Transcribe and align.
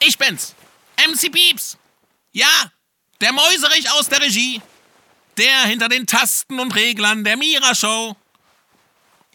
Ich 0.00 0.16
bin's. 0.16 0.54
MC 0.96 1.30
Pieps. 1.30 1.76
Ja, 2.32 2.72
der 3.20 3.32
Mäuserich 3.32 3.90
aus 3.90 4.08
der 4.08 4.20
Regie. 4.20 4.60
Der 5.36 5.64
hinter 5.64 5.88
den 5.88 6.06
Tasten 6.06 6.58
und 6.58 6.74
Reglern 6.74 7.22
der 7.24 7.36
Mira 7.36 7.74
Show. 7.74 8.16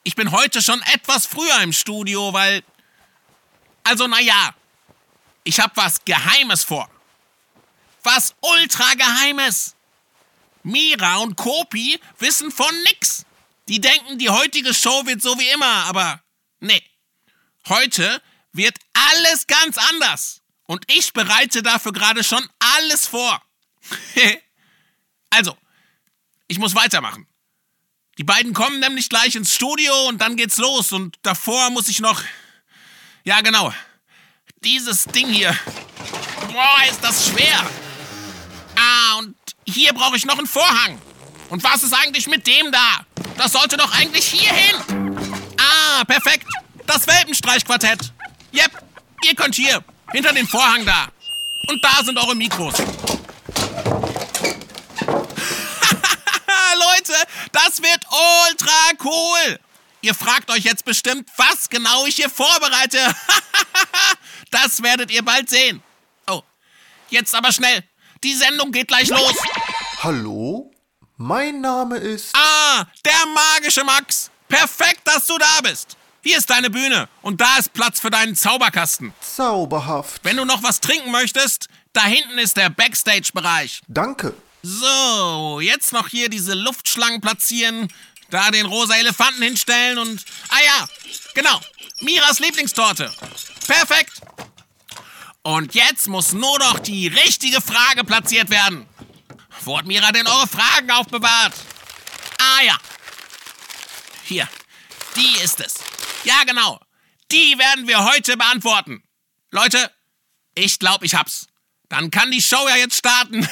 Ich 0.04 0.16
bin 0.16 0.32
heute 0.32 0.62
schon 0.62 0.82
etwas 0.94 1.26
früher 1.26 1.62
im 1.62 1.72
Studio, 1.72 2.34
weil. 2.34 2.64
Also, 3.84 4.08
naja. 4.08 4.54
Ich 5.44 5.60
hab 5.60 5.78
was 5.78 6.04
Geheimes 6.04 6.64
vor. 6.64 6.90
Was 8.04 8.34
ultra 8.42 8.94
Geheimes. 8.96 9.76
Mira 10.64 11.18
und 11.18 11.36
Kopi 11.36 12.00
wissen 12.18 12.52
von 12.52 12.74
nix. 12.84 13.26
Die 13.68 13.80
denken, 13.80 14.18
die 14.18 14.30
heutige 14.30 14.74
Show 14.74 15.06
wird 15.06 15.22
so 15.22 15.38
wie 15.38 15.48
immer, 15.50 15.86
aber 15.86 16.22
nee. 16.60 16.82
Heute 17.68 18.22
wird 18.54 18.78
alles 18.94 19.46
ganz 19.46 19.78
anders. 19.78 20.42
Und 20.68 20.84
ich 20.92 21.14
bereite 21.14 21.62
dafür 21.62 21.94
gerade 21.94 22.24
schon 22.24 22.48
alles 22.60 23.08
vor. 23.08 23.42
also, 25.30 25.58
ich 26.48 26.58
muss 26.58 26.76
weitermachen. 26.76 27.28
Die 28.18 28.24
beiden 28.24 28.54
kommen 28.54 28.80
nämlich 28.80 29.10
gleich 29.10 29.36
ins 29.36 29.54
Studio 29.54 30.08
und 30.08 30.20
dann 30.20 30.38
geht's 30.38 30.58
los. 30.58 30.92
Und 30.92 31.18
davor 31.22 31.70
muss 31.70 31.90
ich 31.90 32.00
noch. 32.00 32.22
Ja, 33.24 33.42
genau. 33.42 33.74
Dieses 34.64 35.06
Ding 35.06 35.28
hier. 35.28 35.58
Boah, 36.52 36.78
ist 36.90 37.04
das 37.04 37.28
schwer. 37.28 37.70
Ah, 38.76 39.18
und 39.20 39.36
hier 39.66 39.94
brauche 39.94 40.16
ich 40.16 40.26
noch 40.26 40.38
einen 40.38 40.48
Vorhang. 40.48 41.00
Und 41.50 41.64
was 41.64 41.84
ist 41.84 41.94
eigentlich 41.94 42.28
mit 42.28 42.48
dem 42.48 42.72
da? 42.72 43.06
Das 43.38 43.52
sollte 43.52 43.78
doch 43.78 43.94
eigentlich 43.94 44.26
hier 44.26 44.54
hin. 44.54 45.18
Ah, 45.60 46.04
perfekt. 46.06 46.48
Das 46.88 47.06
Welpenstreichquartett. 47.08 48.14
Yep, 48.54 48.72
ihr 49.26 49.36
könnt 49.36 49.56
hier, 49.56 49.84
hinter 50.12 50.34
dem 50.34 50.48
Vorhang 50.48 50.86
da. 50.86 51.08
Und 51.68 51.84
da 51.84 52.04
sind 52.04 52.18
eure 52.18 52.36
Mikros. 52.36 52.76
Leute, 56.76 57.14
das 57.52 57.82
wird 57.82 58.06
ultra 58.50 58.92
cool. 59.04 59.60
Ihr 60.02 60.14
fragt 60.14 60.52
euch 60.52 60.64
jetzt 60.64 60.86
bestimmt, 60.86 61.30
was 61.38 61.70
genau 61.70 62.06
ich 62.06 62.18
hier 62.18 62.30
vorbereite. 62.30 63.00
das 64.52 64.84
werdet 64.84 65.10
ihr 65.10 65.24
bald 65.24 65.50
sehen. 65.50 65.82
Oh, 66.28 66.44
jetzt 67.10 67.34
aber 67.34 67.52
schnell. 67.52 67.84
Die 68.24 68.34
Sendung 68.34 68.72
geht 68.72 68.88
gleich 68.88 69.10
los. 69.10 69.34
Hallo? 70.04 70.72
Mein 71.18 71.62
Name 71.62 71.98
ist. 71.98 72.36
Ah, 72.36 72.86
der 73.04 73.26
magische 73.34 73.84
Max. 73.84 74.30
Perfekt, 74.48 75.02
dass 75.06 75.26
du 75.26 75.38
da 75.38 75.62
bist. 75.64 75.98
Hier 76.28 76.40
ist 76.40 76.50
deine 76.50 76.72
Bühne 76.72 77.08
und 77.22 77.40
da 77.40 77.58
ist 77.58 77.72
Platz 77.74 78.00
für 78.00 78.10
deinen 78.10 78.36
Zauberkasten. 78.36 79.14
Zauberhaft. 79.22 80.22
Wenn 80.24 80.38
du 80.38 80.44
noch 80.44 80.64
was 80.64 80.82
trinken 80.82 81.12
möchtest, 81.12 81.70
da 81.94 82.04
hinten 82.04 82.40
ist 82.40 82.58
der 82.58 82.72
Backstage-Bereich. 82.72 83.82
Danke. 83.88 84.34
So, 84.64 85.60
jetzt 85.60 85.94
noch 85.94 86.08
hier 86.08 86.28
diese 86.28 86.56
Luftschlangen 86.56 87.22
platzieren, 87.22 87.90
da 88.32 88.50
den 88.50 88.66
rosa 88.66 88.96
Elefanten 88.96 89.44
hinstellen 89.44 90.00
und... 90.00 90.26
Ah 90.50 90.64
ja, 90.66 90.88
genau, 91.36 91.62
Miras 92.00 92.40
Lieblingstorte. 92.40 93.14
Perfekt. 93.68 94.14
Und 95.44 95.76
jetzt 95.76 96.08
muss 96.08 96.34
nur 96.34 96.58
noch 96.58 96.80
die 96.80 97.08
richtige 97.08 97.62
Frage 97.62 98.04
platziert 98.04 98.50
werden. 98.50 98.88
Wo 99.64 99.78
hat 99.78 99.86
Mira 99.86 100.12
denn 100.12 100.26
eure 100.26 100.48
Fragen 100.48 100.90
aufbewahrt? 100.90 101.54
Ah 102.40 102.64
ja. 102.64 102.78
Hier, 104.24 104.50
die 105.16 105.44
ist 105.44 105.62
es. 105.62 105.76
Ja, 106.26 106.44
genau. 106.44 106.80
Die 107.32 107.58
werden 107.58 107.88
wir 107.88 108.04
heute 108.04 108.36
beantworten. 108.36 109.04
Leute, 109.52 109.92
ich 110.56 110.80
glaube, 110.80 111.06
ich 111.06 111.16
hab's. 111.16 111.48
Dann 111.90 112.10
kann 112.12 112.32
die 112.32 112.42
Show 112.42 112.68
ja 112.68 112.76
jetzt 112.78 112.98
starten. 112.98 113.42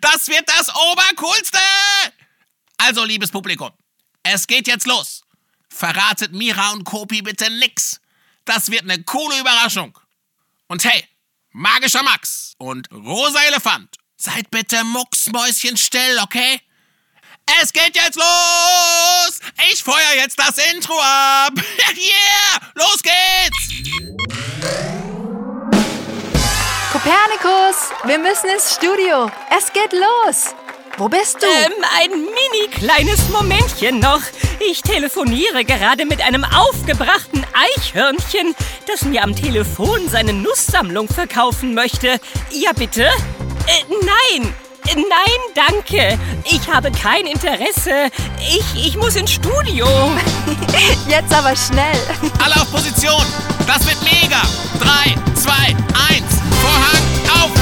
das 0.00 0.28
wird 0.28 0.48
das 0.48 0.68
Obercoolste! 0.74 1.58
Also, 2.78 3.04
liebes 3.04 3.30
Publikum, 3.30 3.70
es 4.22 4.46
geht 4.46 4.66
jetzt 4.66 4.86
los. 4.86 5.22
Verratet 5.68 6.32
Mira 6.32 6.72
und 6.72 6.84
Kopi 6.84 7.22
bitte 7.22 7.48
nix. 7.50 8.00
Das 8.44 8.70
wird 8.70 8.82
eine 8.82 9.02
coole 9.04 9.38
Überraschung. 9.38 9.96
Und 10.66 10.84
hey, 10.84 11.04
magischer 11.50 12.02
Max 12.02 12.54
und 12.58 12.90
rosa 12.90 13.40
Elefant, 13.44 13.96
seid 14.16 14.50
bitte 14.50 14.82
mucksmäuschenstill, 14.84 16.18
okay? 16.22 16.60
Es 17.58 17.72
geht 17.72 17.96
jetzt 17.96 18.16
los! 18.16 19.40
Ich 19.72 19.82
feuer 19.82 20.14
jetzt 20.16 20.38
das 20.38 20.56
Intro 20.72 20.94
ab! 21.00 21.52
yeah! 21.96 22.60
Los 22.74 23.02
geht's! 23.02 23.70
Kopernikus, 26.92 27.90
wir 28.04 28.18
müssen 28.18 28.50
ins 28.50 28.74
Studio. 28.74 29.30
Es 29.56 29.72
geht 29.72 29.92
los. 29.92 30.54
Wo 30.96 31.08
bist 31.08 31.42
du? 31.42 31.46
Ähm, 31.46 31.72
ein 31.98 32.10
mini 32.10 32.68
kleines 32.70 33.28
Momentchen 33.30 33.98
noch. 33.98 34.22
Ich 34.60 34.82
telefoniere 34.82 35.64
gerade 35.64 36.04
mit 36.04 36.20
einem 36.22 36.44
aufgebrachten 36.44 37.44
Eichhörnchen, 37.52 38.54
das 38.86 39.02
mir 39.02 39.24
am 39.24 39.34
Telefon 39.34 40.08
seine 40.08 40.32
Nusssammlung 40.32 41.08
verkaufen 41.08 41.74
möchte. 41.74 42.20
Ja, 42.50 42.72
bitte? 42.72 43.04
Äh, 43.04 43.84
nein, 43.88 44.54
Nein, 44.86 45.40
danke. 45.54 46.18
Ich 46.44 46.68
habe 46.68 46.90
kein 46.90 47.26
Interesse. 47.26 48.10
Ich, 48.38 48.86
ich 48.86 48.96
muss 48.96 49.16
ins 49.16 49.32
Studio. 49.32 49.86
Jetzt 51.08 51.32
aber 51.32 51.54
schnell. 51.56 51.98
Alle 52.42 52.56
auf 52.56 52.70
Position. 52.72 53.22
Das 53.66 53.86
wird 53.86 53.98
mega. 54.02 54.42
Drei, 54.80 55.14
zwei, 55.34 55.76
eins. 56.08 56.40
Vorhang 56.60 57.44
auf. 57.44 57.59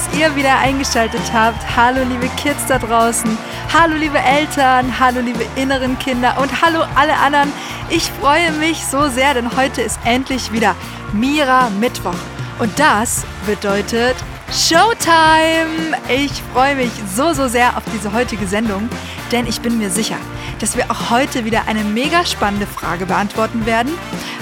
Dass 0.00 0.18
ihr 0.18 0.34
wieder 0.36 0.58
eingeschaltet 0.58 1.32
habt. 1.32 1.76
Hallo, 1.76 2.02
liebe 2.04 2.28
Kids 2.36 2.66
da 2.68 2.78
draußen. 2.78 3.36
Hallo, 3.72 3.96
liebe 3.96 4.18
Eltern. 4.18 4.98
Hallo, 4.98 5.20
liebe 5.20 5.44
inneren 5.56 5.98
Kinder. 5.98 6.38
Und 6.40 6.62
hallo, 6.62 6.84
alle 6.94 7.16
anderen. 7.18 7.52
Ich 7.90 8.04
freue 8.20 8.50
mich 8.52 8.86
so 8.86 9.08
sehr, 9.08 9.34
denn 9.34 9.56
heute 9.56 9.82
ist 9.82 9.98
endlich 10.04 10.52
wieder 10.52 10.74
Mira 11.12 11.68
Mittwoch. 11.80 12.14
Und 12.58 12.78
das 12.78 13.24
bedeutet 13.46 14.16
Showtime! 14.52 15.96
Ich 16.08 16.32
freue 16.52 16.76
mich 16.76 16.90
so, 17.14 17.32
so 17.32 17.48
sehr 17.48 17.76
auf 17.76 17.84
diese 17.94 18.12
heutige 18.12 18.46
Sendung, 18.46 18.88
denn 19.30 19.46
ich 19.46 19.60
bin 19.60 19.78
mir 19.78 19.90
sicher, 19.90 20.16
dass 20.60 20.76
wir 20.76 20.90
auch 20.90 21.10
heute 21.10 21.44
wieder 21.44 21.68
eine 21.68 21.84
mega 21.84 22.24
spannende 22.26 22.66
Frage 22.66 23.06
beantworten 23.06 23.64
werden. 23.64 23.92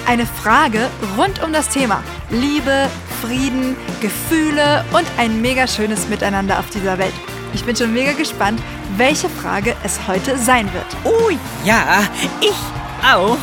Eine 0.07 0.25
Frage 0.25 0.89
rund 1.19 1.43
um 1.43 1.53
das 1.53 1.69
Thema 1.69 2.03
Liebe, 2.31 2.89
Frieden, 3.23 3.77
Gefühle 4.01 4.85
und 4.93 5.07
ein 5.17 5.41
mega 5.41 5.67
schönes 5.67 6.09
Miteinander 6.09 6.59
auf 6.59 6.71
dieser 6.71 6.99
Welt. 6.99 7.15
Ich 7.55 7.65
bin 7.65 7.75
schon 7.75 7.93
mega 7.93 8.13
gespannt, 8.13 8.61
welche 8.97 9.29
Frage 9.29 9.75
es 9.85 10.07
heute 10.07 10.37
sein 10.39 10.73
wird. 10.73 10.87
Oh 11.05 11.31
ja, 11.65 12.03
ich 12.41 12.55
auch. 13.03 13.39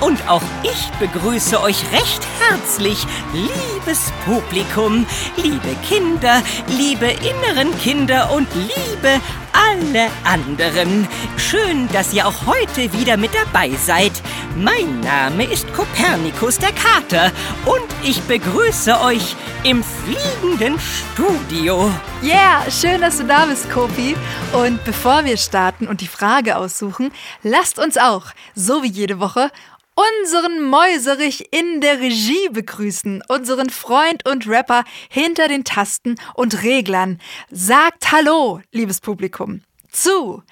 Und 0.00 0.28
auch 0.28 0.42
ich 0.62 0.90
begrüße 0.98 1.60
euch 1.60 1.82
recht 1.92 2.26
herzlich, 2.48 3.06
liebes 3.32 4.12
Publikum, 4.24 5.06
liebe 5.36 5.74
Kinder, 5.88 6.42
liebe 6.68 7.06
inneren 7.06 7.76
Kinder 7.80 8.30
und 8.32 8.48
liebe 8.54 9.20
alle 9.52 10.08
anderen. 10.24 11.08
Schön, 11.36 11.88
dass 11.92 12.12
ihr 12.12 12.26
auch 12.26 12.46
heute 12.46 12.92
wieder 12.92 13.16
mit 13.16 13.30
dabei 13.34 13.70
seid. 13.84 14.12
Mein 14.60 14.98
Name 15.02 15.44
ist 15.44 15.72
Kopernikus 15.72 16.58
der 16.58 16.72
Kater 16.72 17.30
und 17.64 17.86
ich 18.02 18.20
begrüße 18.22 19.00
euch 19.02 19.36
im 19.62 19.84
fliegenden 19.84 20.76
Studio. 20.80 21.88
Yeah, 22.24 22.68
schön, 22.68 23.00
dass 23.00 23.18
du 23.18 23.24
da 23.24 23.46
bist, 23.46 23.70
Kopi. 23.70 24.16
Und 24.52 24.84
bevor 24.84 25.24
wir 25.24 25.36
starten 25.36 25.86
und 25.86 26.00
die 26.00 26.08
Frage 26.08 26.56
aussuchen, 26.56 27.12
lasst 27.44 27.78
uns 27.78 27.96
auch, 27.98 28.32
so 28.56 28.82
wie 28.82 28.88
jede 28.88 29.20
Woche, 29.20 29.52
unseren 29.94 30.60
Mäuserich 30.62 31.52
in 31.52 31.80
der 31.80 32.00
Regie 32.00 32.48
begrüßen, 32.50 33.22
unseren 33.28 33.70
Freund 33.70 34.28
und 34.28 34.48
Rapper 34.48 34.82
hinter 35.08 35.46
den 35.46 35.62
Tasten 35.62 36.16
und 36.34 36.64
Reglern. 36.64 37.20
Sagt 37.52 38.10
Hallo, 38.10 38.60
liebes 38.72 39.00
Publikum, 39.00 39.62
zu 39.92 40.42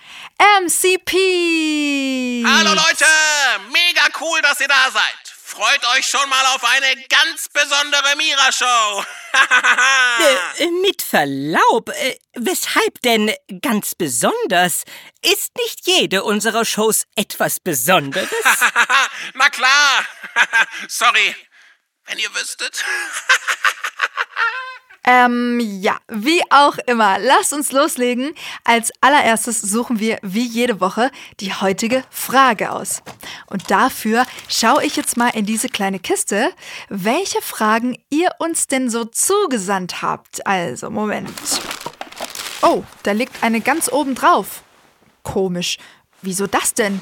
MCP. 0.62 2.44
Hallo 2.46 2.70
Leute, 2.74 3.04
mega 3.72 4.02
cool, 4.20 4.40
dass 4.42 4.60
ihr 4.60 4.68
da 4.68 4.90
seid. 4.92 5.32
freut 5.32 5.84
euch 5.96 6.06
schon 6.06 6.28
mal 6.28 6.44
auf 6.54 6.62
eine 6.64 7.02
ganz 7.08 7.48
besondere 7.48 8.16
Mira-Show. 8.16 9.04
Äh, 10.58 10.70
mit 10.82 11.02
Verlaub, 11.02 11.90
äh, 11.90 12.18
weshalb 12.34 13.02
denn 13.02 13.30
ganz 13.60 13.94
besonders? 13.94 14.84
Ist 15.20 15.54
nicht 15.58 15.86
jede 15.86 16.24
unserer 16.24 16.64
Shows 16.64 17.04
etwas 17.16 17.60
Besonderes? 17.60 18.30
Na 19.34 19.50
klar. 19.50 20.04
Sorry, 20.88 21.36
wenn 22.06 22.18
ihr 22.18 22.34
wüsstet. 22.34 22.82
Ähm, 25.08 25.60
ja, 25.60 25.96
wie 26.08 26.42
auch 26.50 26.78
immer. 26.86 27.20
Lasst 27.20 27.52
uns 27.52 27.70
loslegen. 27.70 28.34
Als 28.64 28.90
allererstes 29.00 29.62
suchen 29.62 30.00
wir 30.00 30.18
wie 30.22 30.44
jede 30.44 30.80
Woche 30.80 31.12
die 31.38 31.54
heutige 31.54 32.02
Frage 32.10 32.72
aus. 32.72 33.02
Und 33.46 33.70
dafür 33.70 34.26
schaue 34.48 34.84
ich 34.84 34.96
jetzt 34.96 35.16
mal 35.16 35.28
in 35.28 35.46
diese 35.46 35.68
kleine 35.68 36.00
Kiste, 36.00 36.50
welche 36.88 37.40
Fragen 37.40 37.96
ihr 38.10 38.30
uns 38.40 38.66
denn 38.66 38.90
so 38.90 39.04
zugesandt 39.04 40.02
habt. 40.02 40.44
Also, 40.44 40.90
Moment. 40.90 41.30
Oh, 42.62 42.82
da 43.04 43.12
liegt 43.12 43.44
eine 43.44 43.60
ganz 43.60 43.88
oben 43.88 44.16
drauf. 44.16 44.64
Komisch. 45.22 45.78
Wieso 46.20 46.48
das 46.48 46.74
denn? 46.74 47.00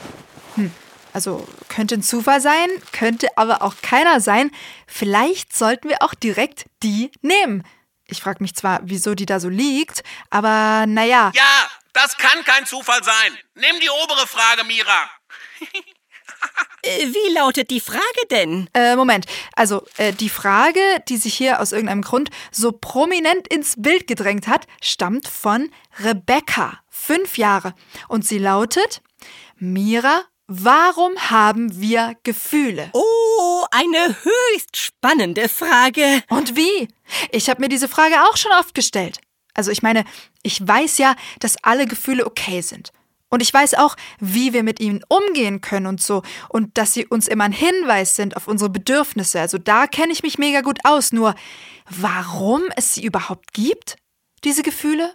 Hm. 0.56 0.71
Also 1.15 1.47
könnte 1.69 1.95
ein 1.95 2.03
Zufall 2.03 2.41
sein, 2.41 2.69
könnte 2.93 3.29
aber 3.37 3.62
auch 3.62 3.77
keiner 3.81 4.21
sein. 4.21 4.51
Vielleicht 4.87 5.56
sollten 5.56 5.89
wir 5.89 6.03
auch 6.03 6.12
direkt 6.12 6.67
die 6.83 7.12
nehmen. 7.23 7.62
Ich 8.15 8.23
frage 8.23 8.43
mich 8.45 8.55
zwar, 8.55 8.79
wieso 8.85 9.17
die 9.17 9.27
da 9.27 9.41
so 9.41 9.49
liegt, 9.49 10.05
aber 10.31 10.87
naja. 10.87 11.33
Ja, 11.35 11.69
das 11.93 12.17
kann 12.17 12.45
kein 12.45 12.65
Zufall 12.65 13.03
sein. 13.03 13.37
Nimm 13.55 13.81
die 13.81 13.91
obere 13.91 14.27
Frage, 14.29 14.63
Mira. 14.65 15.11
Äh, 16.83 17.07
Wie 17.07 17.33
lautet 17.33 17.71
die 17.71 17.81
Frage 17.81 18.01
denn? 18.31 18.69
Äh, 18.75 18.97
Moment. 18.97 19.25
Also, 19.55 19.87
äh, 19.97 20.13
die 20.13 20.29
Frage, 20.29 20.81
die 21.09 21.17
sich 21.17 21.35
hier 21.35 21.61
aus 21.61 21.73
irgendeinem 21.73 22.03
Grund 22.03 22.29
so 22.51 22.73
prominent 22.73 23.49
ins 23.49 23.77
Bild 23.79 24.07
gedrängt 24.07 24.47
hat, 24.49 24.67
stammt 24.83 25.27
von 25.27 25.71
Rebecca, 26.01 26.81
fünf 26.91 27.39
Jahre. 27.39 27.75
Und 28.09 28.27
sie 28.27 28.39
lautet: 28.39 29.01
Mira, 29.57 30.25
warum 30.46 31.17
haben 31.31 31.81
wir 31.81 32.17
Gefühle? 32.23 32.91
Oh, 32.93 33.64
eine 33.70 34.17
höchst 34.23 34.76
spannende 34.76 35.49
Frage. 35.49 36.23
Und 36.29 36.56
wie? 36.56 36.88
Ich 37.31 37.49
habe 37.50 37.61
mir 37.61 37.69
diese 37.69 37.88
Frage 37.88 38.23
auch 38.23 38.37
schon 38.37 38.52
oft 38.52 38.75
gestellt. 38.75 39.19
Also 39.55 39.70
ich 39.70 39.82
meine, 39.82 40.05
ich 40.43 40.67
weiß 40.67 40.99
ja, 40.99 41.14
dass 41.41 41.56
alle 41.62 41.87
Gefühle 41.87 42.26
okay 42.26 42.61
sind. 42.61 42.93
Und 43.31 43.41
ich 43.41 43.52
weiß 43.52 43.75
auch, 43.75 43.96
wie 44.20 44.52
wir 44.52 44.62
mit 44.62 44.79
ihnen 44.79 45.05
umgehen 45.08 45.61
können 45.61 45.87
und 45.87 46.00
so. 46.00 46.23
Und 46.49 46.79
dass 46.79 46.93
sie 46.93 47.06
uns 47.06 47.26
immer 47.26 47.44
ein 47.44 47.52
Hinweis 47.52 48.14
sind 48.14 48.37
auf 48.37 48.46
unsere 48.46 48.70
Bedürfnisse. 48.70 49.41
Also 49.41 49.58
da 49.58 49.87
kenne 49.87 50.12
ich 50.12 50.23
mich 50.23 50.38
mega 50.38 50.61
gut 50.61 50.79
aus. 50.85 51.12
Nur, 51.12 51.35
warum 51.91 52.62
es 52.76 52.94
sie 52.94 53.05
überhaupt 53.05 53.52
gibt, 53.52 53.96
diese 54.44 54.62
Gefühle? 54.62 55.12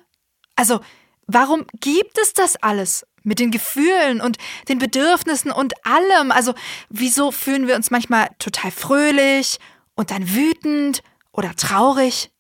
Also, 0.56 0.82
warum 1.30 1.66
gibt 1.80 2.18
es 2.18 2.34
das 2.34 2.56
alles? 2.58 3.06
Mit 3.24 3.40
den 3.40 3.52
Gefühlen 3.52 4.22
und 4.22 4.38
den 4.68 4.80
Bedürfnissen 4.80 5.52
und 5.52 5.74
allem. 5.86 6.32
Also, 6.32 6.54
wieso 6.90 7.32
fühlen 7.32 7.68
wir 7.68 7.76
uns 7.76 7.92
manchmal 7.92 8.30
total 8.40 8.72
fröhlich 8.72 9.60
und 9.96 10.12
dann 10.12 10.34
wütend 10.34 11.04
oder 11.32 11.56
traurig? 11.56 12.32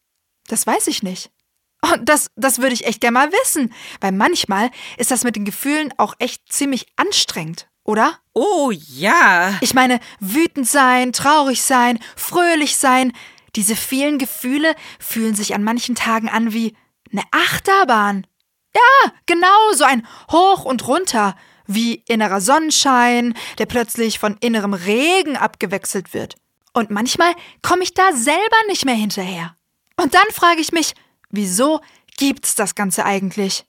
Das 0.47 0.65
weiß 0.65 0.87
ich 0.87 1.03
nicht. 1.03 1.31
Und 1.81 2.09
das, 2.09 2.31
das 2.35 2.59
würde 2.59 2.73
ich 2.73 2.85
echt 2.85 3.01
gerne 3.01 3.13
mal 3.19 3.31
wissen, 3.31 3.73
weil 4.01 4.11
manchmal 4.11 4.71
ist 4.97 5.11
das 5.11 5.23
mit 5.23 5.35
den 5.35 5.45
Gefühlen 5.45 5.93
auch 5.97 6.15
echt 6.19 6.51
ziemlich 6.51 6.87
anstrengend, 6.97 7.69
oder? 7.83 8.19
Oh 8.33 8.71
ja. 8.71 9.57
Ich 9.61 9.73
meine, 9.73 9.99
wütend 10.19 10.67
sein, 10.67 11.13
traurig 11.13 11.63
sein, 11.63 11.99
fröhlich 12.15 12.75
sein, 12.75 13.13
diese 13.55 13.75
vielen 13.75 14.17
Gefühle 14.17 14.75
fühlen 14.99 15.35
sich 15.35 15.55
an 15.55 15.63
manchen 15.63 15.95
Tagen 15.95 16.29
an 16.29 16.53
wie 16.53 16.75
eine 17.11 17.23
Achterbahn. 17.31 18.27
Ja, 18.75 19.11
genau, 19.25 19.73
so 19.73 19.83
ein 19.83 20.05
Hoch 20.31 20.65
und 20.65 20.87
runter, 20.87 21.35
wie 21.65 22.03
innerer 22.07 22.41
Sonnenschein, 22.41 23.35
der 23.57 23.65
plötzlich 23.65 24.19
von 24.19 24.37
innerem 24.39 24.73
Regen 24.73 25.37
abgewechselt 25.37 26.13
wird. 26.13 26.35
Und 26.73 26.89
manchmal 26.89 27.33
komme 27.61 27.83
ich 27.83 27.93
da 27.93 28.13
selber 28.13 28.57
nicht 28.67 28.85
mehr 28.85 28.95
hinterher. 28.95 29.55
Und 29.95 30.13
dann 30.13 30.27
frage 30.31 30.61
ich 30.61 30.71
mich, 30.71 30.93
wieso 31.29 31.81
gibt's 32.17 32.55
das 32.55 32.75
Ganze 32.75 33.05
eigentlich? 33.05 33.65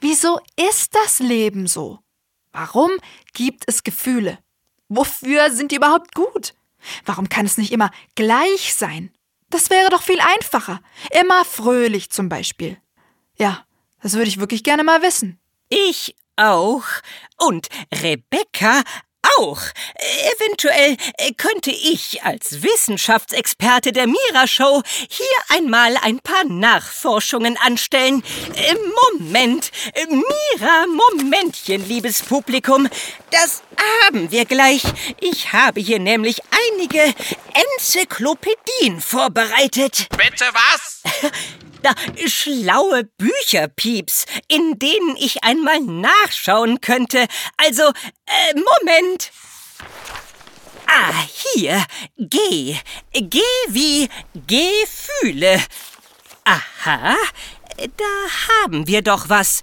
Wieso 0.00 0.40
ist 0.56 0.94
das 0.94 1.18
Leben 1.18 1.66
so? 1.66 1.98
Warum 2.52 2.90
gibt 3.32 3.64
es 3.66 3.82
Gefühle? 3.82 4.38
Wofür 4.88 5.50
sind 5.50 5.72
die 5.72 5.76
überhaupt 5.76 6.14
gut? 6.14 6.54
Warum 7.06 7.28
kann 7.28 7.46
es 7.46 7.56
nicht 7.56 7.72
immer 7.72 7.90
gleich 8.14 8.74
sein? 8.74 9.10
Das 9.48 9.70
wäre 9.70 9.90
doch 9.90 10.02
viel 10.02 10.20
einfacher. 10.20 10.80
Immer 11.10 11.44
fröhlich 11.44 12.10
zum 12.10 12.28
Beispiel. 12.28 12.78
Ja, 13.38 13.64
das 14.02 14.14
würde 14.14 14.28
ich 14.28 14.40
wirklich 14.40 14.64
gerne 14.64 14.84
mal 14.84 15.02
wissen. 15.02 15.38
Ich 15.68 16.14
auch. 16.36 16.84
Und 17.38 17.68
Rebecca 18.02 18.82
auch. 19.38 19.60
Eventuell 20.36 20.96
könnte 21.36 21.70
ich 21.70 22.22
als 22.24 22.62
Wissenschaftsexperte 22.62 23.92
der 23.92 24.06
Mira-Show 24.06 24.82
hier 25.08 25.26
einmal 25.56 25.96
ein 26.02 26.18
paar 26.18 26.44
Nachforschungen 26.44 27.56
anstellen. 27.56 28.22
Äh, 28.54 28.74
Moment, 29.12 29.70
Äh, 29.94 30.06
Mira, 30.06 30.86
Momentchen, 30.86 31.86
liebes 31.88 32.22
Publikum. 32.22 32.88
Das 33.30 33.62
haben 34.04 34.30
wir 34.30 34.44
gleich. 34.44 34.82
Ich 35.20 35.52
habe 35.52 35.80
hier 35.80 35.98
nämlich 35.98 36.40
einige 36.74 37.14
Enzyklopädien 37.76 39.00
vorbereitet. 39.00 40.08
Bitte 40.10 40.46
was? 40.52 41.02
Da, 41.82 41.94
schlaue 42.26 43.04
Bücherpieps, 43.18 44.26
in 44.48 44.78
denen 44.78 45.16
ich 45.16 45.42
einmal 45.44 45.80
nachschauen 45.80 46.80
könnte. 46.80 47.26
Also, 47.56 47.82
äh, 48.26 48.54
Moment. 48.54 49.32
Ah, 50.86 51.12
hier. 51.26 51.84
G. 52.18 52.76
G 53.12 53.40
wie 53.68 54.08
Gefühle. 54.46 55.62
Aha, 56.44 57.16
da 57.96 58.04
haben 58.48 58.86
wir 58.86 59.02
doch 59.02 59.28
was. 59.28 59.62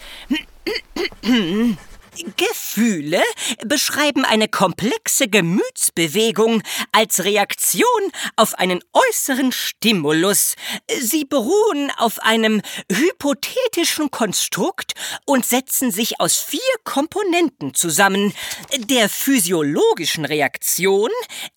Gefühle 2.37 3.21
beschreiben 3.65 4.25
eine 4.25 4.47
komplexe 4.47 5.27
Gemütsbewegung 5.27 6.61
als 6.91 7.23
Reaktion 7.23 8.11
auf 8.35 8.55
einen 8.55 8.83
äußeren 8.93 9.51
Stimulus. 9.51 10.55
Sie 10.99 11.25
beruhen 11.25 11.91
auf 11.97 12.19
einem 12.19 12.61
hypothetischen 12.91 14.11
Konstrukt 14.11 14.93
und 15.25 15.45
setzen 15.45 15.91
sich 15.91 16.19
aus 16.19 16.37
vier 16.37 16.59
Komponenten 16.83 17.73
zusammen. 17.73 18.33
Der 18.77 19.09
physiologischen 19.09 20.25
Reaktion, 20.25 21.11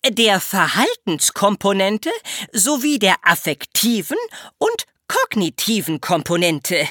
der 0.07 0.39
Verhaltenskomponente 0.39 2.11
sowie 2.51 2.99
der 2.99 3.15
affektiven 3.23 4.17
und 4.57 4.85
kognitiven 5.07 6.01
Komponente. 6.01 6.87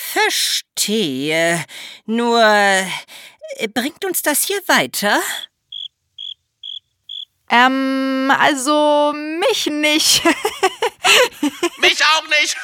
Verstehe. 0.00 1.64
Nur 2.06 2.42
äh, 2.42 3.68
bringt 3.68 4.04
uns 4.04 4.22
das 4.22 4.44
hier 4.44 4.60
weiter? 4.66 5.20
Ähm, 7.50 8.32
also 8.38 9.12
mich 9.12 9.66
nicht. 9.66 10.22
Mich 11.78 12.04
auch 12.04 12.26
nicht. 12.28 12.56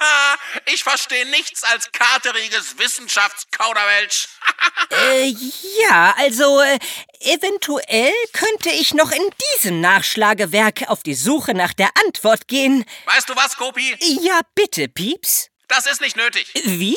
ich 0.72 0.84
verstehe 0.84 1.26
nichts 1.30 1.64
als 1.64 1.90
kateriges 1.92 2.78
Wissenschaftskauderwelsch. 2.78 4.28
Äh, 4.92 5.34
ja, 5.80 6.14
also 6.18 6.60
äh, 6.60 6.78
eventuell 7.20 8.12
könnte 8.32 8.70
ich 8.70 8.92
noch 8.92 9.12
in 9.12 9.22
diesem 9.54 9.80
Nachschlagewerk 9.80 10.88
auf 10.88 11.04
die 11.04 11.14
Suche 11.14 11.54
nach 11.54 11.72
der 11.72 11.90
Antwort 12.04 12.48
gehen. 12.48 12.84
weißt 13.06 13.28
du 13.28 13.36
was, 13.36 13.56
Kopi? 13.56 13.96
Ja, 14.20 14.40
bitte, 14.54 14.88
Pieps. 14.88 15.49
Das 15.70 15.86
ist 15.86 16.00
nicht 16.00 16.16
nötig. 16.16 16.50
Wie? 16.64 16.96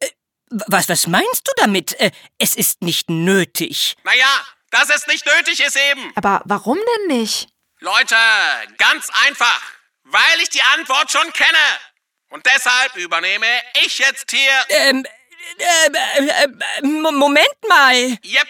Äh, 0.00 0.10
Was, 0.50 0.88
was 0.88 1.06
meinst 1.06 1.42
du 1.48 1.52
damit? 1.56 1.98
Äh, 2.00 2.10
Es 2.38 2.54
ist 2.54 2.80
nicht 2.82 3.10
nötig. 3.10 3.96
Naja, 4.04 4.46
dass 4.70 4.90
es 4.90 5.06
nicht 5.06 5.26
nötig 5.26 5.60
ist 5.60 5.76
eben. 5.76 6.12
Aber 6.14 6.42
warum 6.44 6.78
denn 6.78 7.18
nicht? 7.18 7.48
Leute, 7.80 8.16
ganz 8.78 9.08
einfach. 9.26 9.60
Weil 10.04 10.40
ich 10.42 10.50
die 10.50 10.62
Antwort 10.62 11.10
schon 11.10 11.32
kenne. 11.32 11.58
Und 12.28 12.44
deshalb 12.46 12.94
übernehme 12.96 13.46
ich 13.84 13.98
jetzt 13.98 14.30
hier. 14.30 14.50
Ähm, 14.68 15.04
äh, 15.58 15.86
äh, 15.86 16.44
äh, 16.44 16.82
Mo- 16.86 17.12
Moment 17.12 17.56
mal. 17.68 17.94
Yep, 18.24 18.48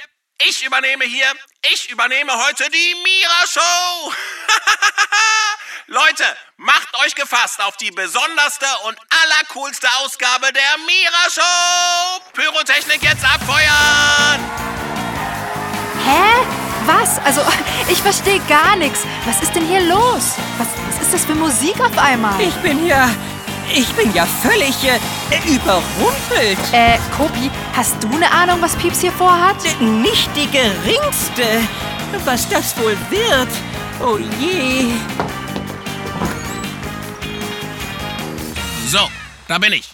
ich 0.48 0.64
übernehme 0.64 1.04
hier. 1.04 1.26
Ich 1.72 1.90
übernehme 1.90 2.32
heute 2.46 2.68
die 2.70 2.94
Mira-Show. 3.02 4.12
Leute, 5.86 6.24
macht 6.56 6.94
euch 7.04 7.14
gefasst 7.14 7.60
auf 7.62 7.76
die 7.76 7.90
besonderste 7.90 8.66
und 8.86 8.98
allercoolste 9.22 9.88
Ausgabe 10.00 10.52
der 10.52 10.78
Mira-Show. 10.86 12.20
Pyrotechnik 12.32 13.02
jetzt 13.02 13.24
abfeuern. 13.24 14.40
Hä? 16.04 16.46
Was? 16.86 17.18
Also, 17.24 17.40
ich 17.88 17.98
verstehe 18.02 18.40
gar 18.48 18.76
nichts. 18.76 19.00
Was 19.24 19.40
ist 19.42 19.54
denn 19.54 19.66
hier 19.66 19.80
los? 19.80 20.34
Was, 20.58 20.68
was 20.88 21.02
ist 21.02 21.14
das 21.14 21.24
für 21.24 21.34
Musik 21.34 21.80
auf 21.80 21.96
einmal? 21.96 22.40
Ich 22.40 22.54
bin 22.56 22.86
ja. 22.86 23.08
Ich 23.72 23.88
bin 23.94 24.12
ja 24.12 24.26
völlig 24.42 24.84
äh, 24.84 25.00
überrumpelt. 25.46 26.58
Äh, 26.72 26.98
Kobi, 27.16 27.50
hast 27.74 28.02
du 28.02 28.08
eine 28.14 28.30
Ahnung, 28.30 28.60
was 28.60 28.76
Pieps 28.76 29.00
hier 29.00 29.12
vorhat? 29.12 29.56
Nicht 29.80 30.30
die 30.36 30.50
geringste. 30.50 31.66
Was 32.24 32.48
das 32.48 32.76
wohl 32.78 32.96
wird. 33.10 33.48
Oh 34.00 34.18
je. 34.40 34.92
So, 38.88 39.10
da 39.48 39.58
bin 39.58 39.72
ich. 39.72 39.88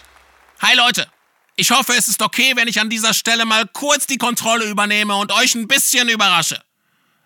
Hi 0.61 0.75
Leute. 0.75 1.07
Ich 1.55 1.71
hoffe, 1.71 1.93
es 1.93 2.07
ist 2.07 2.21
okay, 2.21 2.55
wenn 2.55 2.67
ich 2.67 2.79
an 2.79 2.89
dieser 2.89 3.13
Stelle 3.13 3.45
mal 3.45 3.67
kurz 3.67 4.07
die 4.07 4.17
Kontrolle 4.17 4.65
übernehme 4.65 5.15
und 5.15 5.31
euch 5.31 5.55
ein 5.55 5.67
bisschen 5.67 6.09
überrasche. 6.09 6.61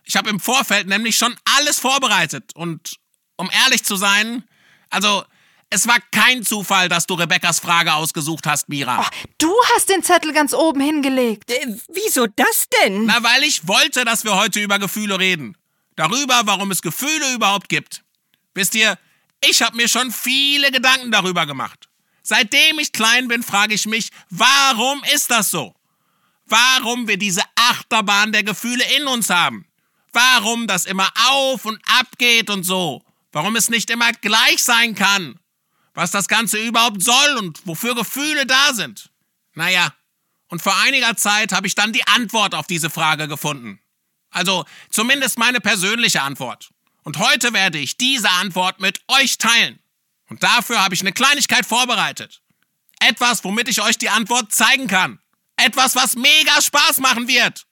Ich 0.03 0.15
habe 0.15 0.29
im 0.29 0.39
Vorfeld 0.39 0.87
nämlich 0.87 1.17
schon 1.17 1.35
alles 1.57 1.79
vorbereitet 1.79 2.55
und 2.55 2.97
um 3.37 3.49
ehrlich 3.63 3.83
zu 3.83 3.95
sein, 3.95 4.43
also 4.89 5.25
es 5.75 5.87
war 5.87 5.99
kein 6.11 6.43
Zufall, 6.43 6.87
dass 6.87 7.05
du 7.05 7.15
Rebekkas 7.15 7.59
Frage 7.59 7.93
ausgesucht 7.93 8.47
hast, 8.47 8.69
Mira. 8.69 9.01
Oh, 9.01 9.27
du 9.37 9.53
hast 9.73 9.89
den 9.89 10.03
Zettel 10.03 10.31
ganz 10.31 10.53
oben 10.53 10.79
hingelegt. 10.79 11.51
Äh, 11.51 11.75
wieso 11.93 12.27
das 12.27 12.67
denn? 12.81 13.05
Na, 13.05 13.21
weil 13.21 13.43
ich 13.43 13.67
wollte, 13.67 14.05
dass 14.05 14.23
wir 14.23 14.35
heute 14.35 14.61
über 14.61 14.79
Gefühle 14.79 15.19
reden. 15.19 15.57
Darüber, 15.97 16.41
warum 16.45 16.71
es 16.71 16.81
Gefühle 16.81 17.33
überhaupt 17.33 17.67
gibt. 17.67 18.03
Wisst 18.53 18.73
ihr, 18.75 18.97
ich 19.43 19.61
habe 19.61 19.75
mir 19.75 19.89
schon 19.89 20.11
viele 20.11 20.71
Gedanken 20.71 21.11
darüber 21.11 21.45
gemacht. 21.45 21.89
Seitdem 22.23 22.79
ich 22.79 22.93
klein 22.93 23.27
bin, 23.27 23.43
frage 23.43 23.73
ich 23.75 23.85
mich, 23.85 24.09
warum 24.29 25.03
ist 25.13 25.29
das 25.29 25.49
so? 25.49 25.75
Warum 26.47 27.07
wir 27.07 27.17
diese 27.17 27.43
Achterbahn 27.55 28.31
der 28.31 28.43
Gefühle 28.43 28.83
in 28.97 29.07
uns 29.07 29.29
haben? 29.29 29.65
Warum 30.13 30.67
das 30.67 30.85
immer 30.85 31.11
auf 31.27 31.65
und 31.65 31.81
ab 31.99 32.07
geht 32.17 32.49
und 32.49 32.63
so? 32.63 33.03
Warum 33.33 33.57
es 33.57 33.69
nicht 33.69 33.89
immer 33.89 34.13
gleich 34.13 34.63
sein 34.63 34.95
kann? 34.95 35.37
Was 35.95 36.11
das 36.11 36.27
Ganze 36.27 36.57
überhaupt 36.57 37.01
soll 37.01 37.37
und 37.37 37.65
wofür 37.65 37.95
Gefühle 37.95 38.45
da 38.45 38.73
sind? 38.73 39.09
Naja, 39.53 39.93
und 40.49 40.61
vor 40.61 40.75
einiger 40.77 41.15
Zeit 41.15 41.51
habe 41.51 41.67
ich 41.67 41.75
dann 41.75 41.93
die 41.93 42.05
Antwort 42.07 42.53
auf 42.53 42.67
diese 42.67 42.89
Frage 42.89 43.27
gefunden. 43.27 43.79
Also 44.29 44.65
zumindest 44.89 45.39
meine 45.39 45.61
persönliche 45.61 46.21
Antwort. 46.21 46.69
Und 47.03 47.17
heute 47.19 47.53
werde 47.53 47.77
ich 47.77 47.97
diese 47.97 48.29
Antwort 48.29 48.79
mit 48.79 48.99
euch 49.07 49.37
teilen. 49.37 49.79
Und 50.29 50.43
dafür 50.43 50.83
habe 50.83 50.93
ich 50.93 51.01
eine 51.01 51.13
Kleinigkeit 51.13 51.65
vorbereitet. 51.65 52.41
Etwas, 52.99 53.43
womit 53.43 53.69
ich 53.69 53.81
euch 53.81 53.97
die 53.97 54.09
Antwort 54.09 54.51
zeigen 54.51 54.87
kann. 54.87 55.19
Etwas, 55.55 55.95
was 55.95 56.15
mega 56.15 56.61
Spaß 56.61 56.97
machen 56.97 57.27
wird. 57.27 57.64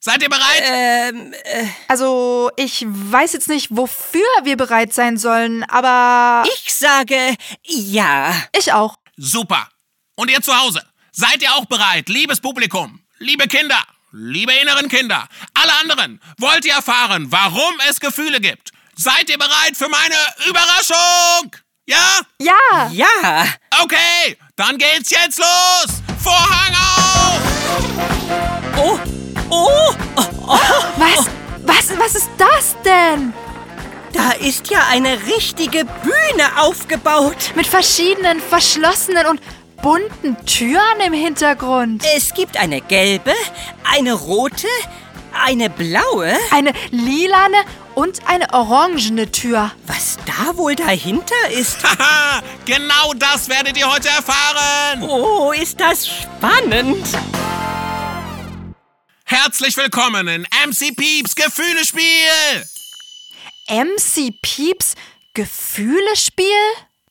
Seid 0.00 0.22
ihr 0.22 0.28
bereit? 0.28 0.62
Ähm, 0.64 1.34
äh, 1.44 1.66
Also, 1.88 2.50
ich 2.56 2.84
weiß 2.86 3.32
jetzt 3.32 3.48
nicht, 3.48 3.68
wofür 3.70 4.26
wir 4.44 4.56
bereit 4.56 4.94
sein 4.94 5.18
sollen, 5.18 5.64
aber 5.64 6.48
ich 6.64 6.72
sage 6.74 7.34
ja. 7.64 8.32
ich 8.56 8.72
auch. 8.72 8.96
Super. 9.16 9.68
Und 10.14 10.30
ihr 10.30 10.40
zu 10.40 10.56
Hause, 10.56 10.82
seid 11.10 11.42
ihr 11.42 11.52
auch 11.54 11.66
bereit, 11.66 12.08
liebes 12.08 12.40
Publikum, 12.40 13.00
liebe 13.18 13.48
Kinder, 13.48 13.82
liebe 14.12 14.52
inneren 14.52 14.88
Kinder, 14.88 15.28
alle 15.54 15.72
anderen, 15.80 16.20
wollt 16.38 16.64
ihr 16.64 16.74
erfahren, 16.74 17.26
warum 17.30 17.74
es 17.88 17.98
Gefühle 17.98 18.40
gibt? 18.40 18.70
Seid 18.94 19.28
ihr 19.30 19.38
bereit 19.38 19.76
für 19.76 19.88
meine 19.88 20.16
Überraschung? 20.48 21.56
Ja? 21.86 22.20
Ja, 22.40 22.90
Ja. 22.92 23.46
Okay, 23.82 24.36
dann 24.56 24.78
geht's 24.78 25.10
jetzt 25.10 25.38
los. 25.38 26.02
Vorhang 26.22 26.74
auf! 26.74 28.37
Oh, 29.50 29.92
oh, 30.16 30.58
was? 30.96 31.26
Was, 31.64 31.98
was 31.98 32.14
ist 32.14 32.30
das 32.38 32.76
denn? 32.84 33.32
da 34.18 34.32
ist 34.32 34.70
ja 34.70 34.80
eine 34.90 35.26
richtige 35.26 35.84
Bühne 35.84 36.60
aufgebaut. 36.60 37.52
Mit 37.54 37.66
verschiedenen 37.66 38.40
verschlossenen 38.40 39.26
und 39.26 39.40
bunten 39.82 40.36
Türen 40.44 41.00
im 41.06 41.12
Hintergrund. 41.12 42.02
Es 42.16 42.34
gibt 42.34 42.56
eine 42.56 42.80
gelbe, 42.80 43.32
eine 43.96 44.14
rote, 44.14 44.66
eine 45.44 45.70
blaue. 45.70 46.32
Eine 46.50 46.72
lilane 46.90 47.58
und 47.94 48.20
eine 48.26 48.52
orangene 48.52 49.30
Tür. 49.30 49.70
Was 49.86 50.18
da 50.26 50.56
wohl 50.56 50.74
dahinter 50.74 51.50
ist? 51.50 51.78
Haha, 51.84 52.42
genau 52.64 53.12
das 53.14 53.48
werdet 53.48 53.76
ihr 53.76 53.88
heute 53.88 54.08
erfahren. 54.08 55.02
Oh, 55.08 55.52
ist 55.52 55.78
das 55.80 56.08
spannend. 56.08 57.06
Herzlich 59.30 59.76
willkommen 59.76 60.26
in 60.26 60.46
MC 60.66 60.96
Pieps 60.96 61.34
Gefühlespiel. 61.34 62.02
MC 63.68 64.32
Pieps 64.40 64.94
Gefühlespiel? 65.34 66.46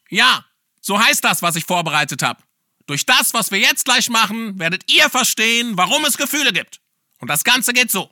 Ja, 0.10 0.44
so 0.82 1.00
heißt 1.00 1.24
das, 1.24 1.44
was 1.44 1.56
ich 1.56 1.66
vorbereitet 1.66 2.24
habe. 2.24 2.42
Durch 2.88 3.06
das, 3.06 3.36
was 3.36 3.52
wir 3.52 3.60
jetzt 3.60 3.86
gleich 3.86 4.10
machen, 4.10 4.58
werdet 4.58 4.92
ihr 4.92 5.12
verstehen, 5.12 5.78
warum 5.78 6.06
es 6.06 6.18
Gefühle 6.18 6.54
gibt. 6.54 6.80
Und 7.20 7.28
das 7.28 7.44
Ganze 7.44 7.72
geht 7.72 7.92
so. 7.92 8.10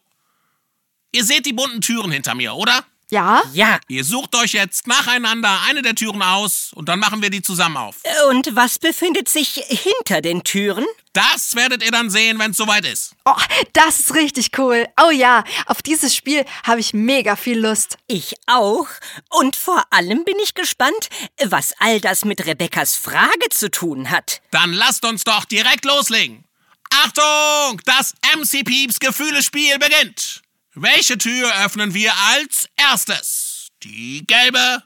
Ihr 1.11 1.25
seht 1.25 1.47
die 1.47 1.53
bunten 1.53 1.81
Türen 1.81 2.11
hinter 2.11 2.35
mir, 2.35 2.53
oder? 2.53 2.85
Ja? 3.11 3.43
Ja. 3.53 3.79
Ihr 3.87 4.03
sucht 4.03 4.35
euch 4.35 4.53
jetzt 4.53 4.87
nacheinander 4.87 5.61
eine 5.67 5.81
der 5.81 5.95
Türen 5.95 6.21
aus 6.21 6.71
und 6.73 6.89
dann 6.89 6.99
machen 6.99 7.21
wir 7.21 7.29
die 7.29 7.41
zusammen 7.41 7.77
auf. 7.77 7.97
Und 8.29 8.55
was 8.55 8.79
befindet 8.79 9.29
sich 9.29 9.63
hinter 9.67 10.21
den 10.21 10.43
Türen? 10.43 10.85
Das 11.13 11.55
werdet 11.55 11.81
ihr 11.81 11.91
dann 11.91 12.09
sehen, 12.09 12.39
wenn 12.39 12.51
es 12.51 12.57
soweit 12.57 12.85
ist. 12.85 13.15
Oh, 13.23 13.33
das 13.71 14.01
ist 14.01 14.15
richtig 14.15 14.57
cool. 14.57 14.85
Oh 15.01 15.11
ja, 15.11 15.43
auf 15.65 15.81
dieses 15.81 16.13
Spiel 16.13 16.45
habe 16.63 16.81
ich 16.81 16.93
mega 16.93 17.35
viel 17.35 17.57
Lust. 17.59 17.97
Ich 18.07 18.35
auch. 18.47 18.87
Und 19.29 19.55
vor 19.55 19.83
allem 19.91 20.25
bin 20.25 20.35
ich 20.43 20.55
gespannt, 20.55 21.09
was 21.45 21.73
all 21.79 22.01
das 22.01 22.25
mit 22.25 22.45
Rebekkas 22.45 22.97
Frage 22.97 23.49
zu 23.49 23.71
tun 23.71 24.09
hat. 24.09 24.41
Dann 24.51 24.73
lasst 24.73 25.05
uns 25.05 25.23
doch 25.23 25.45
direkt 25.45 25.85
loslegen. 25.85 26.43
Achtung, 26.89 27.81
das 27.85 28.13
MC 28.35 28.65
Pieps 28.65 28.99
Gefühlespiel 28.99 29.77
beginnt. 29.79 30.41
Welche 30.77 31.17
Tür 31.17 31.49
öffnen 31.63 31.93
wir 31.93 32.11
als 32.33 32.67
erstes? 32.75 33.69
Die 33.83 34.25
gelbe, 34.27 34.83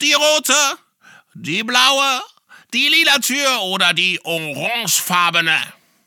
die 0.00 0.14
rote, 0.14 0.54
die 1.34 1.62
blaue, 1.62 2.22
die 2.72 2.88
lila 2.88 3.18
Tür 3.18 3.60
oder 3.64 3.92
die 3.92 4.18
orangefarbene? 4.24 5.54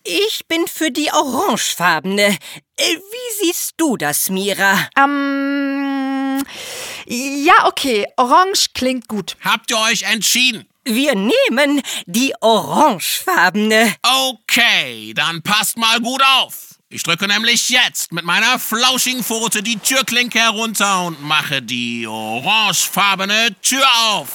Ich 0.03 0.47
bin 0.47 0.65
für 0.67 0.89
die 0.89 1.11
orangefarbene. 1.11 2.35
Äh, 2.77 2.95
Wie 2.95 3.45
siehst 3.45 3.73
du 3.77 3.95
das, 3.95 4.31
Mira? 4.31 4.89
Ähm. 4.97 6.43
Ja, 7.05 7.67
okay. 7.67 8.07
Orange 8.17 8.73
klingt 8.73 9.07
gut. 9.07 9.37
Habt 9.41 9.69
ihr 9.69 9.77
euch 9.77 10.01
entschieden? 10.01 10.67
Wir 10.83 11.13
nehmen 11.13 11.83
die 12.07 12.33
orangefarbene. 12.41 13.93
Okay, 14.01 15.13
dann 15.13 15.43
passt 15.43 15.77
mal 15.77 15.99
gut 15.99 16.23
auf. 16.39 16.70
Ich 16.93 17.03
drücke 17.03 17.25
nämlich 17.25 17.69
jetzt 17.69 18.11
mit 18.11 18.25
meiner 18.25 18.59
flauschigen 18.59 19.23
Pfote 19.23 19.63
die 19.63 19.79
Türklinke 19.79 20.39
herunter 20.39 21.05
und 21.05 21.23
mache 21.23 21.61
die 21.61 22.05
orangefarbene 22.05 23.55
Tür 23.61 23.87
auf. 24.09 24.27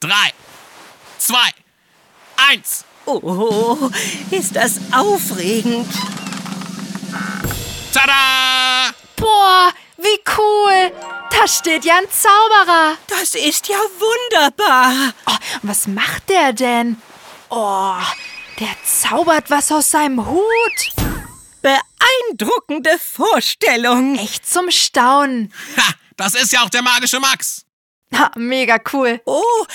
Drei, 0.00 0.32
zwei, 1.18 1.50
eins. 2.48 2.86
Oh, 3.04 3.90
ist 4.30 4.56
das 4.56 4.80
aufregend. 4.90 5.86
Tada! 7.92 8.94
Boah, 9.16 9.70
wie 9.98 10.18
cool. 10.38 10.92
Da 11.30 11.46
steht 11.46 11.84
ja 11.84 11.98
ein 11.98 12.10
Zauberer. 12.10 12.96
Das 13.06 13.34
ist 13.34 13.68
ja 13.68 13.76
wunderbar. 13.76 15.12
Oh, 15.26 15.36
was 15.60 15.86
macht 15.86 16.30
der 16.30 16.54
denn? 16.54 16.96
Oh, 17.50 17.96
der 18.58 18.74
zaubert 18.82 19.50
was 19.50 19.70
aus 19.70 19.90
seinem 19.90 20.26
Hut. 20.26 21.09
Beeindruckende 21.62 22.98
Vorstellung. 22.98 24.18
Echt 24.18 24.48
zum 24.48 24.70
Staunen. 24.70 25.52
Ha, 25.76 25.94
das 26.16 26.34
ist 26.34 26.52
ja 26.52 26.62
auch 26.62 26.70
der 26.70 26.82
magische 26.82 27.20
Max. 27.20 27.64
Ha, 28.12 28.30
mega 28.36 28.78
cool. 28.92 29.20
Oh, 29.24 29.66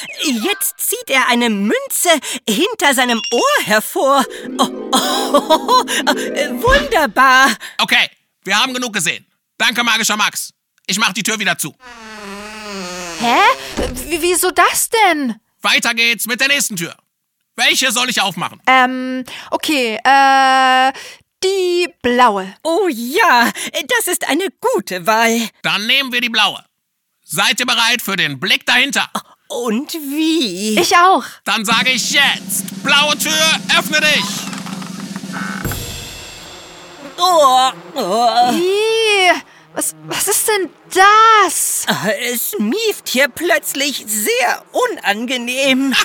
jetzt 0.44 0.78
zieht 0.78 1.10
er 1.10 1.28
eine 1.30 1.50
Münze 1.50 2.10
hinter 2.48 2.94
seinem 2.94 3.22
Ohr 3.32 3.64
hervor. 3.66 4.26
Oh, 4.58 4.70
oh, 4.92 5.32
oh, 5.32 5.84
äh, 6.12 6.50
wunderbar. 6.52 7.50
Okay, 7.78 8.10
wir 8.44 8.60
haben 8.60 8.74
genug 8.74 8.94
gesehen. 8.94 9.26
Danke, 9.58 9.84
magischer 9.84 10.18
Max. 10.18 10.54
Ich 10.86 10.98
mach 11.00 11.14
die 11.14 11.24
Tür 11.24 11.40
wieder 11.40 11.58
zu. 11.58 11.74
Hä? 13.20 13.38
W 13.78 14.22
wieso 14.22 14.52
das 14.52 14.90
denn? 14.90 15.36
Weiter 15.62 15.94
geht's 15.94 16.28
mit 16.28 16.42
der 16.42 16.50
nächsten 16.50 16.76
Tür. 16.76 16.96
Welche 17.56 17.92
soll 17.92 18.10
ich 18.10 18.22
aufmachen? 18.22 18.62
Ähm, 18.68 19.24
okay, 19.50 19.98
äh, 20.04 20.92
die 21.46 21.88
blaue. 22.02 22.54
Oh 22.64 22.88
ja, 22.90 23.52
das 23.88 24.08
ist 24.08 24.28
eine 24.28 24.48
gute 24.60 25.06
Wahl. 25.06 25.50
Dann 25.62 25.86
nehmen 25.86 26.12
wir 26.12 26.22
die 26.22 26.30
blaue. 26.30 26.64
Seid 27.24 27.60
ihr 27.60 27.66
bereit 27.66 28.02
für 28.02 28.16
den 28.16 28.40
Blick 28.40 28.66
dahinter? 28.66 29.10
Und 29.48 29.94
wie? 29.94 30.80
Ich 30.80 30.96
auch. 30.98 31.24
Dann 31.44 31.66
sage 31.66 31.92
ich 31.92 32.12
jetzt, 32.12 32.84
blaue 32.84 33.18
Tür, 33.18 33.60
öffne 33.78 34.02
dich. 34.02 34.26
Oh, 37.18 37.72
oh. 37.96 38.52
Ih, 38.52 39.32
Was, 39.74 39.96
was 40.08 40.28
ist 40.28 40.48
denn 40.48 40.70
das? 40.94 41.86
Es 42.32 42.56
mieft 42.60 43.10
hier 43.10 43.28
plötzlich 43.28 44.04
sehr 44.08 44.64
unangenehm. 44.72 45.94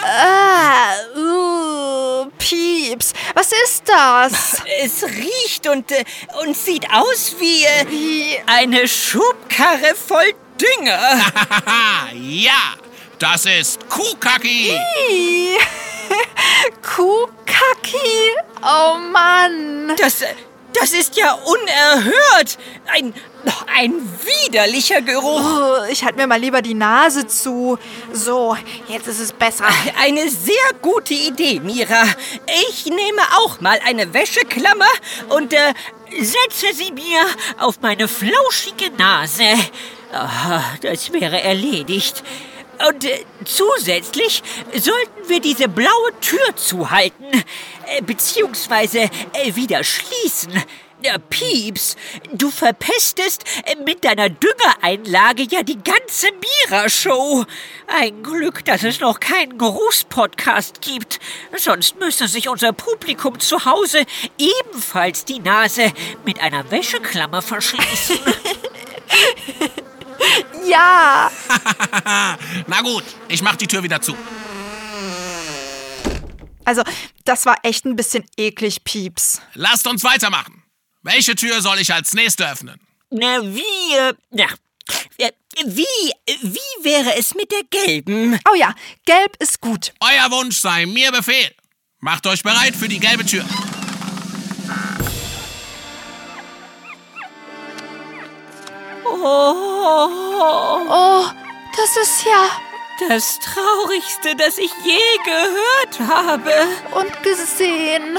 Ah, 0.00 0.94
uh, 1.16 2.30
Pieps. 2.38 3.12
Was 3.38 3.52
ist 3.52 3.84
das? 3.88 4.62
Es 4.82 5.04
riecht 5.04 5.68
und, 5.68 5.92
äh, 5.92 6.04
und 6.42 6.56
sieht 6.56 6.92
aus 6.92 7.36
wie 7.38 7.62
äh, 7.62 7.88
Wie? 7.88 8.36
eine 8.46 8.88
Schubkarre 8.88 9.94
voll 9.94 10.32
Dünger. 10.60 10.98
Haha, 10.98 12.08
ja, 12.14 12.74
das 13.20 13.46
ist 13.46 13.88
Kuhkacki. 13.88 14.76
Ih. 15.08 15.56
Kuhkacki? 16.82 18.34
Oh 18.60 18.98
Mann. 19.12 19.94
Das, 19.96 20.22
äh, 20.22 20.34
das 20.80 20.92
ist 20.92 21.16
ja 21.16 21.32
unerhört. 21.32 22.58
Ein, 22.86 23.14
ein 23.74 23.92
widerlicher 24.24 25.02
Geruch. 25.02 25.40
Oh, 25.40 25.84
ich 25.90 26.04
halte 26.04 26.18
mir 26.18 26.26
mal 26.26 26.40
lieber 26.40 26.62
die 26.62 26.74
Nase 26.74 27.26
zu. 27.26 27.78
So, 28.12 28.56
jetzt 28.88 29.08
ist 29.08 29.20
es 29.20 29.32
besser. 29.32 29.66
Eine 30.00 30.28
sehr 30.28 30.54
gute 30.82 31.14
Idee, 31.14 31.60
Mira. 31.60 32.04
Ich 32.70 32.86
nehme 32.86 33.22
auch 33.38 33.60
mal 33.60 33.78
eine 33.84 34.12
Wäscheklammer 34.12 34.90
und 35.30 35.52
äh, 35.52 35.74
setze 36.20 36.74
sie 36.74 36.92
mir 36.92 37.20
auf 37.58 37.80
meine 37.80 38.08
flauschige 38.08 38.90
Nase. 38.96 39.44
Aha, 40.12 40.64
das 40.82 41.12
wäre 41.12 41.40
erledigt. 41.40 42.22
Und 42.88 43.04
äh, 43.04 43.24
zusätzlich 43.44 44.42
sollten 44.72 45.28
wir 45.28 45.40
diese 45.40 45.68
blaue 45.68 46.20
Tür 46.20 46.56
zuhalten, 46.56 47.26
äh, 47.96 48.02
beziehungsweise 48.02 49.00
äh, 49.32 49.54
wieder 49.54 49.84
schließen. 49.84 50.52
Ja, 51.00 51.16
Pieps, 51.18 51.96
du 52.32 52.50
verpestest 52.50 53.44
äh, 53.64 53.76
mit 53.84 54.04
deiner 54.04 54.28
Düngereinlage 54.28 55.44
ja 55.44 55.62
die 55.62 55.78
ganze 55.78 56.26
Mira-Show. 56.68 57.44
Ein 57.86 58.24
Glück, 58.24 58.64
dass 58.64 58.82
es 58.82 58.98
noch 58.98 59.20
keinen 59.20 59.58
Geruchspodcast 59.58 60.80
gibt. 60.80 61.20
Sonst 61.56 62.00
müsste 62.00 62.26
sich 62.26 62.48
unser 62.48 62.72
Publikum 62.72 63.38
zu 63.38 63.64
Hause 63.64 64.04
ebenfalls 64.38 65.24
die 65.24 65.38
Nase 65.38 65.92
mit 66.24 66.40
einer 66.40 66.68
Wäscheklammer 66.70 67.42
verschließen. 67.42 68.18
Ja. 70.66 71.30
Na 72.66 72.80
gut, 72.82 73.04
ich 73.28 73.42
mach 73.42 73.56
die 73.56 73.66
Tür 73.66 73.82
wieder 73.82 74.00
zu. 74.00 74.14
Also, 76.68 76.82
das 77.24 77.46
war 77.46 77.56
echt 77.62 77.86
ein 77.86 77.96
bisschen 77.96 78.26
eklig, 78.36 78.84
Pieps. 78.84 79.40
Lasst 79.54 79.86
uns 79.86 80.04
weitermachen. 80.04 80.64
Welche 81.00 81.34
Tür 81.34 81.62
soll 81.62 81.78
ich 81.78 81.94
als 81.94 82.12
nächste 82.12 82.46
öffnen? 82.46 82.78
Na, 83.08 83.40
wie, 83.42 83.94
äh, 83.96 84.12
na, 84.28 84.44
äh, 85.16 85.30
wie, 85.64 85.86
wie 86.42 86.84
wäre 86.84 87.16
es 87.16 87.34
mit 87.34 87.50
der 87.50 87.62
gelben? 87.70 88.38
Oh 88.52 88.54
ja, 88.54 88.74
gelb 89.06 89.36
ist 89.38 89.62
gut. 89.62 89.94
Euer 90.00 90.30
Wunsch 90.30 90.58
sei 90.58 90.84
mir 90.84 91.10
Befehl. 91.10 91.54
Macht 92.00 92.26
euch 92.26 92.42
bereit 92.42 92.76
für 92.76 92.88
die 92.88 93.00
gelbe 93.00 93.24
Tür. 93.24 93.46
Oh, 99.06 100.84
Oh, 100.90 101.24
das 101.74 101.96
ist 101.96 102.26
ja. 102.26 102.67
Das 103.08 103.38
Traurigste, 103.40 104.34
das 104.36 104.58
ich 104.58 104.72
je 104.84 105.00
gehört 105.24 106.10
habe. 106.10 106.52
Und 106.94 107.22
gesehen. 107.22 108.18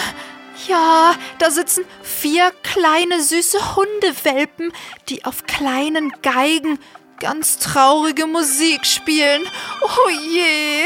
Ja, 0.68 1.16
da 1.40 1.52
sitzen 1.52 1.86
vier 2.04 2.52
kleine 2.64 3.22
süße 3.22 3.76
Hundewelpen, 3.76 4.74
die 5.08 5.24
auf 5.26 5.46
kleinen 5.46 6.12
Geigen 6.22 6.80
ganz 7.20 7.60
traurige 7.60 8.28
Musik 8.28 8.86
spielen. 8.86 9.48
Oh 9.82 10.10
je. 10.10 10.86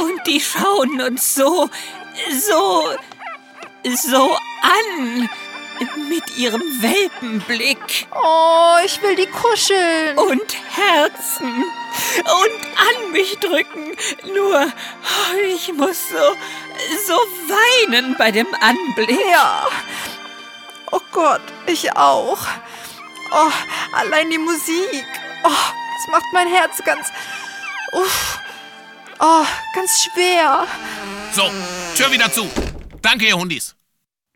Und 0.00 0.26
die 0.26 0.40
schauen 0.40 1.00
uns 1.00 1.34
so, 1.34 1.68
so, 2.30 2.88
so 3.84 4.36
an. 4.62 5.28
Mit 6.08 6.36
ihrem 6.36 6.62
Welpenblick 6.82 8.08
Oh, 8.12 8.74
ich 8.84 9.00
will 9.00 9.14
die 9.14 9.26
kuscheln. 9.26 10.18
und 10.18 10.56
Herzen 10.74 11.64
und 12.16 12.66
an 12.76 13.12
mich 13.12 13.38
drücken. 13.38 13.96
Nur, 14.34 14.66
oh, 14.66 15.36
ich 15.54 15.72
muss 15.72 16.08
so, 16.08 16.36
so 17.06 17.14
weinen 17.48 18.16
bei 18.16 18.30
dem 18.30 18.48
Anblick. 18.60 19.18
Ja. 19.30 19.68
Oh 20.90 21.00
Gott, 21.12 21.42
ich 21.66 21.96
auch. 21.96 22.38
Oh, 23.30 23.50
allein 23.92 24.30
die 24.30 24.38
Musik. 24.38 25.04
Oh, 25.44 25.48
das 25.48 26.08
macht 26.10 26.26
mein 26.32 26.48
Herz 26.48 26.82
ganz. 26.84 27.08
Uff. 27.92 28.38
Oh, 29.20 29.44
ganz 29.74 30.02
schwer. 30.02 30.66
So, 31.32 31.50
Tür 31.96 32.12
wieder 32.12 32.32
zu. 32.32 32.48
Danke, 33.02 33.26
ihr 33.26 33.36
Hundis. 33.36 33.74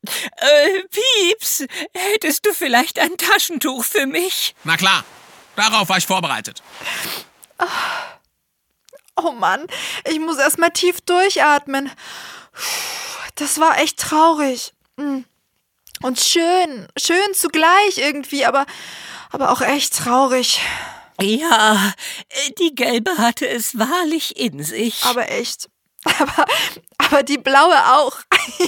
Äh, 0.04 0.82
Pieps, 0.90 1.64
hättest 1.94 2.44
du 2.44 2.52
vielleicht 2.52 2.98
ein 2.98 3.16
Taschentuch 3.16 3.85
für 3.85 4.06
mich? 4.06 4.54
Na 4.64 4.76
klar, 4.76 5.04
darauf 5.54 5.88
war 5.88 5.98
ich 5.98 6.06
vorbereitet. 6.06 6.62
Oh 9.16 9.33
Mann, 9.33 9.66
ich 10.09 10.18
muss 10.18 10.38
erst 10.38 10.59
mal 10.59 10.70
tief 10.70 11.01
durchatmen. 11.03 11.90
Das 13.35 13.61
war 13.61 13.79
echt 13.79 13.98
traurig. 13.98 14.72
Mm. 14.96 15.20
Und 16.03 16.18
schön, 16.18 16.88
schön 16.96 17.35
zugleich 17.35 17.98
irgendwie, 17.98 18.44
aber, 18.44 18.66
aber 19.31 19.53
auch 19.53 19.61
echt 19.61 19.96
traurig. 19.96 20.61
Ja, 21.20 21.92
die 22.59 22.75
gelbe 22.75 23.18
hatte 23.18 23.48
es 23.48 23.79
wahrlich 23.79 24.37
in 24.37 24.62
sich. 24.64 25.05
Aber 25.05 25.31
echt. 25.31 25.68
Aber, 26.18 26.46
aber 26.98 27.22
die 27.22 27.38
blaue 27.38 27.94
auch. 27.94 28.18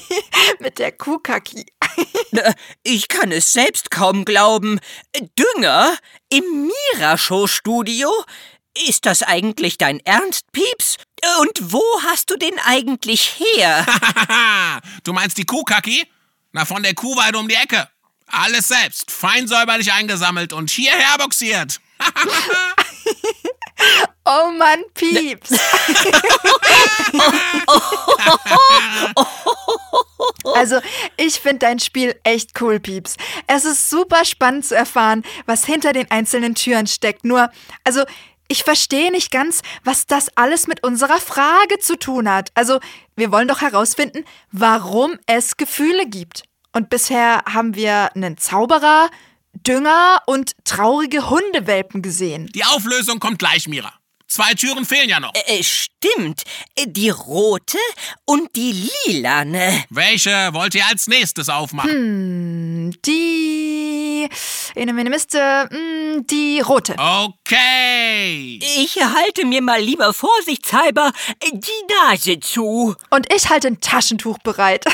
Mit 0.60 0.78
der 0.78 0.92
Kuhkaki. 0.92 1.66
Ich 2.84 3.08
kann 3.08 3.32
es 3.32 3.52
selbst 3.52 3.90
kaum 3.90 4.24
glauben. 4.24 4.78
Dünger 5.36 5.96
im 6.28 6.70
Mira-Show-Studio? 6.92 8.08
Ist 8.88 9.06
das 9.06 9.22
eigentlich 9.22 9.78
dein 9.78 10.00
Ernst, 10.00 10.50
Pieps? 10.52 10.96
Und 11.40 11.72
wo 11.72 11.82
hast 12.02 12.30
du 12.30 12.36
den 12.36 12.58
eigentlich 12.64 13.38
her? 13.38 13.86
du 15.04 15.12
meinst 15.12 15.38
die 15.38 15.44
Kuhkacki? 15.44 16.06
Na, 16.52 16.64
von 16.64 16.82
der 16.82 16.94
Kuhweide 16.94 17.38
um 17.38 17.48
die 17.48 17.54
Ecke. 17.54 17.88
Alles 18.26 18.68
selbst, 18.68 19.10
fein 19.10 19.46
säuberlich 19.46 19.92
eingesammelt 19.92 20.52
und 20.52 20.70
hierher 20.70 21.18
boxiert. 21.18 21.80
Oh 24.26 24.50
Mann, 24.52 24.82
Pieps. 24.94 25.50
Also, 30.54 30.80
ich 31.16 31.40
finde 31.40 31.60
dein 31.60 31.78
Spiel 31.78 32.18
echt 32.22 32.60
cool, 32.60 32.78
Pieps. 32.78 33.16
Es 33.46 33.64
ist 33.64 33.90
super 33.90 34.24
spannend 34.24 34.64
zu 34.64 34.74
erfahren, 34.76 35.24
was 35.46 35.64
hinter 35.64 35.92
den 35.92 36.10
einzelnen 36.10 36.54
Türen 36.54 36.86
steckt. 36.86 37.24
Nur, 37.24 37.50
also, 37.82 38.04
ich 38.48 38.64
verstehe 38.64 39.10
nicht 39.10 39.30
ganz, 39.30 39.62
was 39.84 40.06
das 40.06 40.28
alles 40.36 40.66
mit 40.66 40.82
unserer 40.82 41.18
Frage 41.20 41.78
zu 41.78 41.98
tun 41.98 42.28
hat. 42.28 42.50
Also, 42.54 42.80
wir 43.16 43.32
wollen 43.32 43.48
doch 43.48 43.60
herausfinden, 43.60 44.24
warum 44.52 45.18
es 45.26 45.56
Gefühle 45.56 46.06
gibt. 46.06 46.44
Und 46.72 46.90
bisher 46.90 47.42
haben 47.46 47.74
wir 47.74 48.14
einen 48.14 48.36
Zauberer, 48.36 49.08
Dünger 49.52 50.20
und 50.26 50.52
traurige 50.64 51.30
Hundewelpen 51.30 52.02
gesehen. 52.02 52.50
Die 52.54 52.64
Auflösung 52.64 53.20
kommt 53.20 53.38
gleich, 53.38 53.68
Mira. 53.68 53.92
Zwei 54.26 54.54
Türen 54.54 54.84
fehlen 54.84 55.08
ja 55.08 55.20
noch. 55.20 55.32
Äh, 55.34 55.62
stimmt. 55.62 56.42
Die 56.86 57.10
rote 57.10 57.78
und 58.24 58.54
die 58.56 58.88
lilane. 59.06 59.84
Welche 59.90 60.30
wollt 60.52 60.74
ihr 60.74 60.84
als 60.88 61.06
nächstes 61.06 61.48
aufmachen? 61.48 62.90
Die. 63.04 64.28
In 64.74 64.94
meiner 64.96 65.10
Liste. 65.10 65.68
mm, 65.70 66.26
Die 66.26 66.60
rote. 66.60 66.94
Okay. 66.98 68.58
Ich 68.78 68.96
halte 68.96 69.44
mir 69.46 69.62
mal 69.62 69.80
lieber 69.80 70.12
vorsichtshalber 70.12 71.12
die 71.52 71.94
Nase 72.08 72.40
zu. 72.40 72.96
Und 73.10 73.32
ich 73.32 73.48
halte 73.50 73.68
ein 73.68 73.80
Taschentuch 73.80 74.38
bereit. 74.38 74.84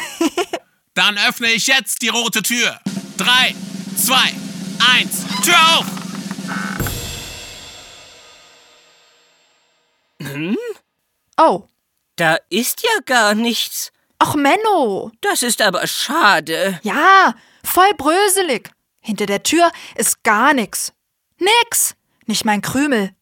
Dann 0.94 1.16
öffne 1.28 1.50
ich 1.52 1.66
jetzt 1.66 2.02
die 2.02 2.08
rote 2.08 2.42
Tür. 2.42 2.78
Drei, 3.16 3.54
zwei, 3.96 4.34
eins. 4.92 5.24
Tür 5.44 5.56
auf! 5.78 5.99
Oh. 11.36 11.64
Da 12.16 12.36
ist 12.50 12.82
ja 12.82 13.00
gar 13.06 13.34
nichts. 13.34 13.92
Ach, 14.18 14.34
Menno. 14.34 15.10
Das 15.22 15.42
ist 15.42 15.62
aber 15.62 15.86
schade. 15.86 16.78
Ja, 16.82 17.34
voll 17.64 17.92
bröselig. 17.96 18.70
Hinter 19.00 19.26
der 19.26 19.42
Tür 19.42 19.70
ist 19.96 20.22
gar 20.22 20.52
nix. 20.52 20.92
Nix. 21.38 21.96
Nicht 22.26 22.44
mein 22.44 22.60
Krümel. 22.60 23.14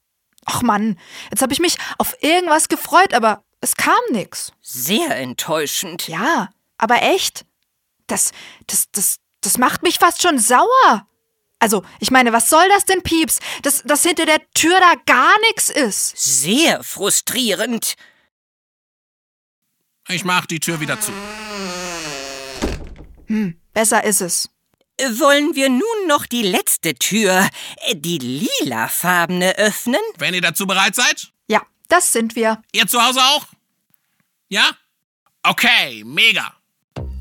Ach 0.44 0.62
Mann, 0.62 0.98
jetzt 1.30 1.42
habe 1.42 1.52
ich 1.52 1.60
mich 1.60 1.76
auf 1.98 2.16
irgendwas 2.20 2.68
gefreut, 2.68 3.14
aber 3.14 3.44
es 3.60 3.76
kam 3.76 4.00
nix. 4.10 4.52
Sehr 4.62 5.16
enttäuschend. 5.16 6.08
Ja, 6.08 6.48
aber 6.78 7.02
echt. 7.02 7.44
Das, 8.06 8.32
das, 8.66 8.90
das, 8.90 9.18
das 9.42 9.58
macht 9.58 9.82
mich 9.82 9.98
fast 9.98 10.22
schon 10.22 10.38
sauer. 10.38 11.06
Also, 11.60 11.84
ich 11.98 12.10
meine, 12.10 12.32
was 12.32 12.48
soll 12.48 12.68
das 12.68 12.84
denn, 12.84 13.02
Pieps? 13.02 13.40
Dass, 13.62 13.82
dass 13.82 14.02
hinter 14.02 14.26
der 14.26 14.40
Tür 14.54 14.78
da 14.78 14.94
gar 15.06 15.38
nichts 15.40 15.70
ist. 15.70 16.16
Sehr 16.16 16.82
frustrierend. 16.84 17.94
Ich 20.08 20.24
mach 20.24 20.46
die 20.46 20.60
Tür 20.60 20.80
wieder 20.80 20.98
zu. 21.00 21.12
Besser 23.74 24.04
ist 24.04 24.20
es. 24.20 24.48
Wollen 25.00 25.54
wir 25.54 25.68
nun 25.68 26.06
noch 26.06 26.26
die 26.26 26.42
letzte 26.42 26.94
Tür, 26.94 27.48
äh, 27.86 27.94
die 27.94 28.18
lilafarbene, 28.18 29.56
öffnen? 29.56 30.00
Wenn 30.16 30.34
ihr 30.34 30.40
dazu 30.40 30.66
bereit 30.66 30.94
seid? 30.96 31.30
Ja, 31.46 31.62
das 31.88 32.12
sind 32.12 32.34
wir. 32.34 32.62
Ihr 32.72 32.86
zu 32.86 33.00
Hause 33.00 33.20
auch? 33.20 33.46
Ja? 34.48 34.70
Okay, 35.42 36.02
mega. 36.04 36.57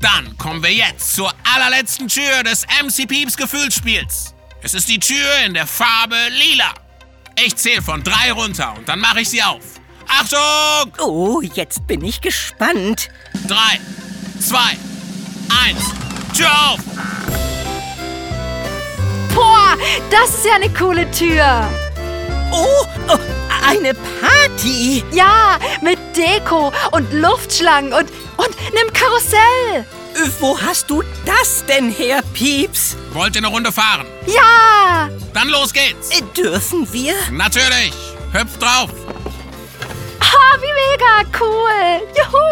Dann 0.00 0.36
kommen 0.38 0.62
wir 0.62 0.72
jetzt 0.72 1.16
zur 1.16 1.32
allerletzten 1.54 2.08
Tür 2.08 2.42
des 2.44 2.64
MC 2.82 3.08
Pieps 3.08 3.36
Gefühlsspiels. 3.36 4.34
Es 4.62 4.74
ist 4.74 4.88
die 4.88 5.00
Tür 5.00 5.38
in 5.44 5.54
der 5.54 5.66
Farbe 5.66 6.16
lila. 6.30 6.72
Ich 7.44 7.56
zähle 7.56 7.82
von 7.82 8.02
drei 8.02 8.32
runter 8.32 8.74
und 8.76 8.88
dann 8.88 9.00
mache 9.00 9.20
ich 9.20 9.28
sie 9.28 9.42
auf. 9.42 9.62
Achtung! 10.08 10.92
Oh, 11.00 11.40
jetzt 11.42 11.86
bin 11.86 12.04
ich 12.04 12.20
gespannt. 12.20 13.08
Drei, 13.46 13.80
zwei, 14.40 14.76
eins. 15.64 15.84
Tür 16.36 16.50
auf! 16.50 16.80
Boah, 19.34 19.76
das 20.10 20.30
ist 20.30 20.44
ja 20.44 20.54
eine 20.54 20.70
coole 20.70 21.10
Tür. 21.10 21.68
Oh, 22.50 22.86
oh 23.08 23.18
eine 23.68 23.94
Party. 23.94 25.04
Ja, 25.12 25.58
mit 25.82 25.98
Deko 26.16 26.72
und 26.92 27.12
Luftschlangen 27.12 27.92
und, 27.92 28.10
und 28.38 28.56
einem 28.66 28.92
Karussell. 28.92 29.84
Wo 30.40 30.58
hast 30.60 30.90
du 30.90 31.02
das 31.24 31.64
denn 31.66 31.90
her, 31.90 32.22
Pieps? 32.32 32.96
Wollt 33.12 33.36
ihr 33.36 33.40
eine 33.40 33.46
Runde 33.48 33.70
fahren? 33.70 34.04
Ja, 34.26 35.08
Dann 35.34 35.48
los 35.48 35.72
geht's. 35.72 36.10
Äh, 36.10 36.22
Dürfen 36.36 36.92
wir? 36.92 37.14
Natürlich. 37.30 37.92
Hüpft 38.32 38.60
drauf. 38.60 38.90
ah, 40.20 40.56
wie 40.60 40.72
mega 40.72 41.22
cool. 41.40 42.02
Juhu. 42.16 42.44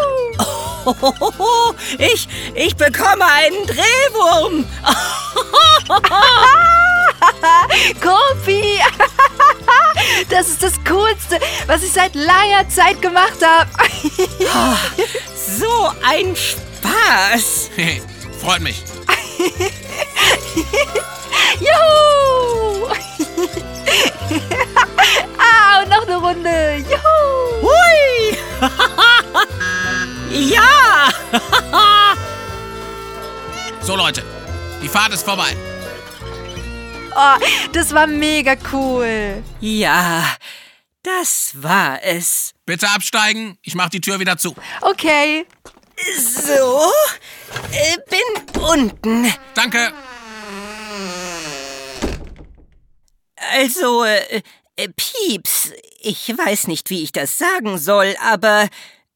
Ich, 1.97 2.27
ich 2.55 2.73
bekomme 2.75 3.25
einen 3.25 3.65
Drehwurm. 3.67 4.65
Kofi. 8.01 8.79
Das 10.29 10.47
ist 10.47 10.61
das 10.63 10.73
Coolste, 10.87 11.39
was 11.65 11.83
ich 11.83 11.91
seit 11.91 12.13
langer 12.15 12.67
Zeit 12.69 13.01
gemacht 13.01 13.39
habe. 13.43 13.69
So 15.59 15.91
ein 16.05 16.35
Spaß. 16.35 17.69
Freut 18.41 18.61
mich. 18.61 18.83
Juhu. 21.59 22.87
Ah, 25.39 25.81
und 25.81 25.89
noch 25.89 26.05
eine 26.05 26.17
Runde. 26.17 26.85
Juhu. 26.89 27.61
Hui. 27.61 28.37
ja. 30.31 31.09
So 33.81 33.95
Leute, 33.95 34.23
die 34.81 34.89
Fahrt 34.89 35.13
ist 35.13 35.23
vorbei. 35.23 35.55
Oh, 37.19 37.35
das 37.73 37.95
war 37.95 38.05
mega 38.05 38.55
cool. 38.71 39.43
Ja, 39.59 40.23
das 41.01 41.51
war 41.55 42.03
es. 42.03 42.53
Bitte 42.67 42.87
absteigen. 42.89 43.57
Ich 43.63 43.73
mach 43.73 43.89
die 43.89 44.01
Tür 44.01 44.19
wieder 44.19 44.37
zu. 44.37 44.55
Okay. 44.81 45.47
So, 46.15 46.91
äh, 47.71 47.97
bin 48.07 48.61
unten. 48.61 49.33
Danke. 49.55 49.91
Also, 53.51 54.03
äh, 54.03 54.43
äh, 54.75 54.89
Pieps, 54.89 55.71
ich 55.99 56.29
weiß 56.29 56.67
nicht, 56.67 56.91
wie 56.91 57.01
ich 57.01 57.13
das 57.13 57.39
sagen 57.39 57.79
soll, 57.79 58.15
aber 58.23 58.67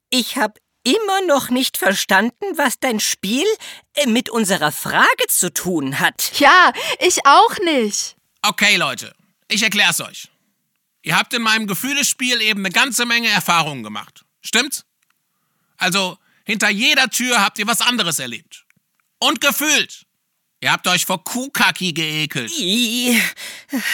ich 0.09 0.37
habe 0.37 0.59
immer 0.83 1.21
noch 1.27 1.49
nicht 1.49 1.77
verstanden, 1.77 2.45
was 2.55 2.79
dein 2.79 2.99
Spiel 2.99 3.45
äh, 3.95 4.07
mit 4.07 4.29
unserer 4.29 4.71
Frage 4.71 5.27
zu 5.27 5.53
tun 5.53 5.99
hat. 5.99 6.39
Ja, 6.39 6.73
ich 6.99 7.25
auch 7.25 7.57
nicht. 7.59 8.15
Okay, 8.41 8.75
Leute. 8.77 9.13
Ich 9.47 9.63
erklär's 9.63 10.01
euch. 10.01 10.29
Ihr 11.03 11.15
habt 11.15 11.33
in 11.33 11.41
meinem 11.41 11.67
Gefühlespiel 11.67 12.41
eben 12.41 12.61
eine 12.61 12.71
ganze 12.71 13.05
Menge 13.05 13.29
Erfahrungen 13.29 13.83
gemacht. 13.83 14.23
Stimmt's? 14.41 14.85
Also, 15.77 16.17
hinter 16.45 16.69
jeder 16.69 17.09
Tür 17.09 17.41
habt 17.41 17.59
ihr 17.59 17.67
was 17.67 17.81
anderes 17.81 18.19
erlebt. 18.19 18.65
Und 19.19 19.41
gefühlt. 19.41 20.05
Ihr 20.61 20.71
habt 20.71 20.87
euch 20.87 21.05
vor 21.05 21.23
Kuhkaki 21.23 21.91
geekelt. 21.91 22.51
I, 22.51 23.19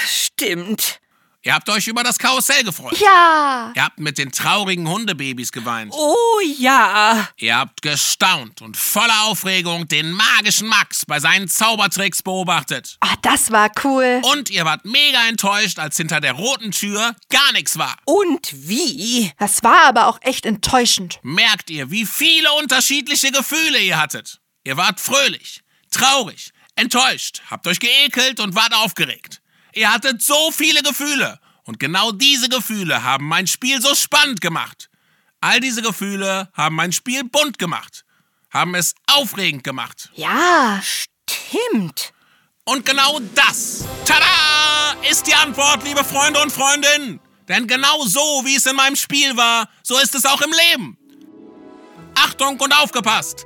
stimmt. 0.05 0.99
Ihr 1.43 1.53
habt 1.53 1.69
euch 1.69 1.87
über 1.87 2.03
das 2.03 2.17
Karussell 2.17 2.63
gefreut. 2.63 2.97
Ja. 2.99 3.71
Ihr 3.75 3.83
habt 3.83 3.99
mit 3.99 4.17
den 4.17 4.31
traurigen 4.31 4.87
Hundebabys 4.87 5.51
geweint. 5.51 5.93
Oh 5.95 6.39
ja. 6.57 7.29
Ihr 7.37 7.57
habt 7.57 7.81
gestaunt 7.81 8.61
und 8.61 8.75
voller 8.75 9.23
Aufregung 9.25 9.87
den 9.87 10.11
magischen 10.11 10.67
Max 10.67 11.05
bei 11.05 11.19
seinen 11.19 11.47
Zaubertricks 11.47 12.23
beobachtet. 12.23 12.97
Ah, 12.99 13.15
das 13.21 13.51
war 13.51 13.71
cool. 13.83 14.21
Und 14.23 14.49
ihr 14.49 14.65
wart 14.65 14.83
mega 14.83 15.27
enttäuscht, 15.27 15.79
als 15.79 15.95
hinter 15.95 16.19
der 16.19 16.33
roten 16.33 16.71
Tür 16.71 17.15
gar 17.29 17.51
nichts 17.53 17.77
war. 17.77 17.95
Und 18.05 18.49
wie? 18.53 19.31
Das 19.39 19.63
war 19.63 19.83
aber 19.83 20.07
auch 20.07 20.19
echt 20.21 20.45
enttäuschend. 20.45 21.19
Merkt 21.21 21.69
ihr, 21.69 21.91
wie 21.91 22.05
viele 22.05 22.51
unterschiedliche 22.53 23.31
Gefühle 23.31 23.79
ihr 23.79 23.97
hattet? 23.99 24.39
Ihr 24.63 24.75
wart 24.75 24.99
fröhlich, 24.99 25.61
traurig, 25.91 26.51
enttäuscht, 26.75 27.41
habt 27.49 27.67
euch 27.67 27.79
geekelt 27.79 28.39
und 28.39 28.55
wart 28.55 28.73
aufgeregt. 28.73 29.41
Ihr 29.77 29.93
hattet 29.93 30.23
so 30.23 30.51
viele 30.51 30.81
Gefühle. 30.81 31.39
Und 31.65 31.79
genau 31.79 32.11
diese 32.11 32.49
Gefühle 32.49 33.03
haben 33.03 33.27
mein 33.27 33.45
Spiel 33.45 33.79
so 33.79 33.93
spannend 33.93 34.41
gemacht. 34.41 34.89
All 35.39 35.59
diese 35.59 35.83
Gefühle 35.83 36.49
haben 36.53 36.75
mein 36.75 36.91
Spiel 36.91 37.23
bunt 37.23 37.59
gemacht. 37.59 38.03
Haben 38.49 38.73
es 38.73 38.95
aufregend 39.05 39.63
gemacht. 39.63 40.09
Ja. 40.15 40.81
Stimmt. 40.81 42.11
Und 42.63 42.87
genau 42.87 43.19
das, 43.35 43.85
tada, 44.03 44.95
ist 45.11 45.27
die 45.27 45.35
Antwort, 45.35 45.83
liebe 45.83 46.03
Freunde 46.03 46.41
und 46.41 46.51
Freundinnen. 46.51 47.19
Denn 47.47 47.67
genau 47.67 48.03
so, 48.05 48.41
wie 48.45 48.55
es 48.55 48.65
in 48.65 48.75
meinem 48.75 48.95
Spiel 48.95 49.37
war, 49.37 49.69
so 49.83 49.99
ist 49.99 50.15
es 50.15 50.25
auch 50.25 50.41
im 50.41 50.53
Leben. 50.71 50.97
Achtung 52.15 52.59
und 52.59 52.73
aufgepasst. 52.73 53.45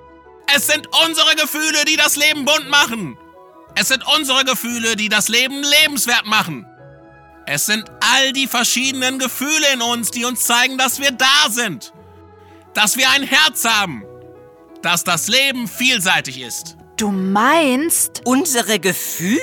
Es 0.55 0.67
sind 0.67 0.87
unsere 1.05 1.35
Gefühle, 1.35 1.83
die 1.85 1.97
das 1.97 2.15
Leben 2.15 2.45
bunt 2.45 2.69
machen. 2.69 3.17
Es 3.75 3.87
sind 3.87 4.03
unsere 4.17 4.43
Gefühle, 4.43 4.95
die 4.95 5.09
das 5.09 5.27
Leben 5.27 5.63
lebenswert 5.63 6.25
machen. 6.25 6.65
Es 7.45 7.65
sind 7.65 7.85
all 7.99 8.33
die 8.33 8.47
verschiedenen 8.47 9.19
Gefühle 9.19 9.73
in 9.73 9.81
uns, 9.81 10.11
die 10.11 10.25
uns 10.25 10.45
zeigen, 10.45 10.77
dass 10.77 10.99
wir 10.99 11.11
da 11.11 11.49
sind. 11.49 11.93
Dass 12.73 12.97
wir 12.97 13.09
ein 13.09 13.23
Herz 13.23 13.65
haben. 13.65 14.03
Dass 14.81 15.03
das 15.03 15.27
Leben 15.27 15.67
vielseitig 15.67 16.39
ist. 16.39 16.77
Du 16.97 17.11
meinst? 17.11 18.21
Unsere 18.25 18.79
Gefühle 18.79 19.39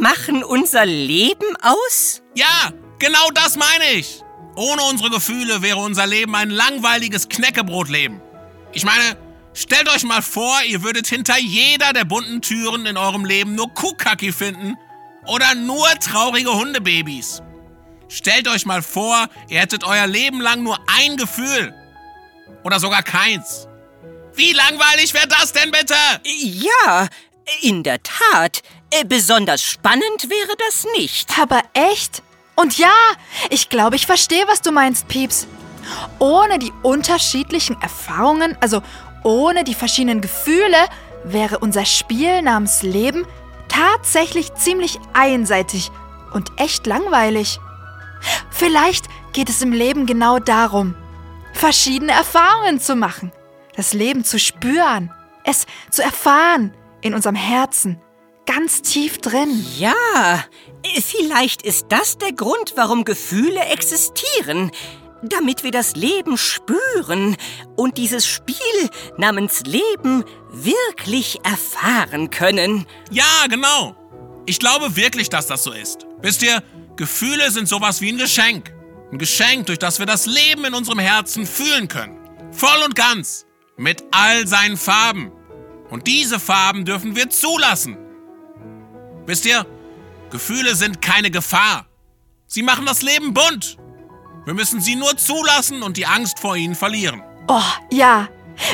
machen 0.00 0.42
unser 0.42 0.84
Leben 0.84 1.56
aus? 1.62 2.22
Ja, 2.34 2.72
genau 2.98 3.30
das 3.34 3.56
meine 3.56 3.92
ich. 3.94 4.22
Ohne 4.56 4.82
unsere 4.82 5.10
Gefühle 5.10 5.62
wäre 5.62 5.78
unser 5.78 6.06
Leben 6.06 6.34
ein 6.34 6.50
langweiliges 6.50 7.28
Knäckebrotleben. 7.28 8.20
Ich 8.72 8.84
meine, 8.84 9.16
stellt 9.60 9.88
euch 9.88 10.04
mal 10.04 10.22
vor, 10.22 10.62
ihr 10.66 10.82
würdet 10.82 11.06
hinter 11.06 11.38
jeder 11.38 11.92
der 11.92 12.04
bunten 12.04 12.40
Türen 12.40 12.86
in 12.86 12.96
eurem 12.96 13.24
Leben 13.24 13.54
nur 13.54 13.72
Kuhkacki 13.74 14.32
finden 14.32 14.76
oder 15.26 15.54
nur 15.54 15.86
traurige 16.00 16.52
Hundebabys. 16.52 17.42
Stellt 18.08 18.48
euch 18.48 18.66
mal 18.66 18.82
vor, 18.82 19.28
ihr 19.48 19.60
hättet 19.60 19.84
euer 19.84 20.06
Leben 20.06 20.40
lang 20.40 20.62
nur 20.62 20.78
ein 20.98 21.16
Gefühl. 21.16 21.74
Oder 22.64 22.80
sogar 22.80 23.02
keins. 23.02 23.68
Wie 24.34 24.52
langweilig 24.52 25.14
wäre 25.14 25.28
das 25.28 25.52
denn 25.52 25.70
bitte? 25.70 25.94
Ja, 26.24 27.08
in 27.62 27.82
der 27.82 28.02
Tat. 28.02 28.62
Äh, 28.90 29.04
Besonders 29.04 29.62
spannend 29.62 30.28
wäre 30.28 30.56
das 30.58 30.86
nicht. 30.96 31.38
Aber 31.38 31.62
echt? 31.74 32.22
Und 32.56 32.78
ja, 32.78 32.92
ich 33.48 33.68
glaube, 33.68 33.96
ich 33.96 34.06
verstehe, 34.06 34.46
was 34.48 34.60
du 34.60 34.72
meinst, 34.72 35.06
Pieps. 35.08 35.46
Ohne 36.18 36.58
die 36.58 36.72
unterschiedlichen 36.82 37.80
Erfahrungen, 37.80 38.56
also 38.60 38.82
ohne 39.22 39.64
die 39.64 39.74
verschiedenen 39.74 40.20
Gefühle, 40.20 40.76
wäre 41.24 41.58
unser 41.58 41.84
Spiel 41.84 42.42
namens 42.42 42.82
Leben 42.82 43.26
tatsächlich 43.68 44.54
ziemlich 44.54 44.98
einseitig 45.12 45.90
und 46.32 46.50
echt 46.56 46.86
langweilig. 46.86 47.58
Vielleicht 48.50 49.06
geht 49.32 49.48
es 49.48 49.62
im 49.62 49.72
Leben 49.72 50.06
genau 50.06 50.38
darum, 50.38 50.94
verschiedene 51.52 52.12
Erfahrungen 52.12 52.80
zu 52.80 52.96
machen, 52.96 53.32
das 53.76 53.94
Leben 53.94 54.24
zu 54.24 54.38
spüren, 54.38 55.12
es 55.44 55.66
zu 55.90 56.02
erfahren 56.02 56.74
in 57.00 57.14
unserem 57.14 57.36
Herzen, 57.36 58.00
ganz 58.46 58.82
tief 58.82 59.18
drin. 59.18 59.64
Ja, 59.78 60.44
vielleicht 61.00 61.62
ist 61.62 61.86
das 61.88 62.18
der 62.18 62.32
Grund, 62.32 62.74
warum 62.76 63.04
Gefühle 63.04 63.60
existieren. 63.66 64.70
Damit 65.22 65.64
wir 65.64 65.70
das 65.70 65.96
Leben 65.96 66.38
spüren 66.38 67.36
und 67.76 67.98
dieses 67.98 68.26
Spiel 68.26 68.56
namens 69.18 69.62
Leben 69.62 70.24
wirklich 70.50 71.38
erfahren 71.44 72.30
können. 72.30 72.86
Ja, 73.10 73.46
genau. 73.48 73.94
Ich 74.46 74.58
glaube 74.58 74.96
wirklich, 74.96 75.28
dass 75.28 75.46
das 75.46 75.62
so 75.62 75.72
ist. 75.72 76.06
Wisst 76.22 76.42
ihr, 76.42 76.62
Gefühle 76.96 77.50
sind 77.50 77.68
sowas 77.68 78.00
wie 78.00 78.12
ein 78.12 78.18
Geschenk. 78.18 78.72
Ein 79.12 79.18
Geschenk, 79.18 79.66
durch 79.66 79.78
das 79.78 79.98
wir 79.98 80.06
das 80.06 80.26
Leben 80.26 80.64
in 80.64 80.74
unserem 80.74 80.98
Herzen 80.98 81.46
fühlen 81.46 81.88
können. 81.88 82.18
Voll 82.52 82.82
und 82.84 82.94
ganz. 82.94 83.46
Mit 83.76 84.04
all 84.10 84.46
seinen 84.46 84.76
Farben. 84.76 85.32
Und 85.90 86.06
diese 86.06 86.38
Farben 86.38 86.84
dürfen 86.84 87.16
wir 87.16 87.30
zulassen. 87.30 87.96
Wisst 89.26 89.46
ihr, 89.46 89.66
Gefühle 90.30 90.74
sind 90.74 91.02
keine 91.02 91.30
Gefahr. 91.30 91.86
Sie 92.46 92.62
machen 92.62 92.86
das 92.86 93.02
Leben 93.02 93.34
bunt. 93.34 93.76
Wir 94.50 94.56
müssen 94.56 94.80
sie 94.80 94.96
nur 94.96 95.16
zulassen 95.16 95.84
und 95.84 95.96
die 95.96 96.06
Angst 96.06 96.40
vor 96.40 96.56
ihnen 96.56 96.74
verlieren. 96.74 97.22
Oh, 97.46 97.62
ja. 97.92 98.26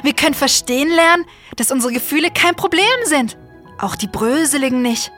Wir 0.03 0.15
können 0.15 0.33
verstehen 0.33 0.89
lernen, 0.89 1.27
dass 1.57 1.71
unsere 1.71 1.93
Gefühle 1.93 2.31
kein 2.31 2.55
Problem 2.55 2.87
sind. 3.05 3.37
Auch 3.79 3.95
die 3.95 4.07
bröseligen 4.07 4.81
nicht. 4.81 5.13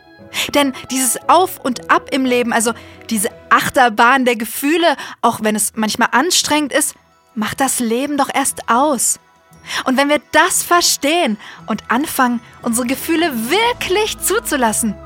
Denn 0.55 0.73
dieses 0.91 1.17
Auf 1.29 1.61
und 1.61 1.93
Ab 1.93 2.09
im 2.11 2.25
Leben, 2.25 2.53
also 2.53 2.73
diese 3.09 3.29
Achterbahn 3.51 4.25
der 4.25 4.35
Gefühle, 4.35 4.97
auch 5.23 5.39
wenn 5.43 5.55
es 5.55 5.75
manchmal 5.77 6.09
anstrengend 6.11 6.73
ist, 6.73 6.97
macht 7.37 7.61
das 7.61 7.79
Leben 7.79 8.17
doch 8.17 8.29
erst 8.35 8.69
aus. 8.69 9.21
Und 9.85 9.97
wenn 9.97 10.09
wir 10.09 10.21
das 10.33 10.65
verstehen 10.65 11.39
und 11.67 11.85
anfangen, 11.89 12.41
unsere 12.63 12.89
Gefühle 12.89 13.31
wirklich 13.49 14.19
zuzulassen, 14.19 14.97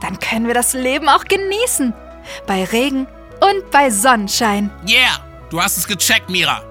dann 0.00 0.18
können 0.18 0.48
wir 0.48 0.54
das 0.54 0.72
Leben 0.72 1.08
auch 1.08 1.26
genießen. 1.26 1.94
Bei 2.48 2.64
Regen 2.64 3.06
und 3.40 3.70
bei 3.70 3.90
Sonnenschein. 3.90 4.70
Yeah, 4.88 5.18
du 5.50 5.60
hast 5.60 5.76
es 5.76 5.86
gecheckt, 5.86 6.30
Mira. 6.30 6.62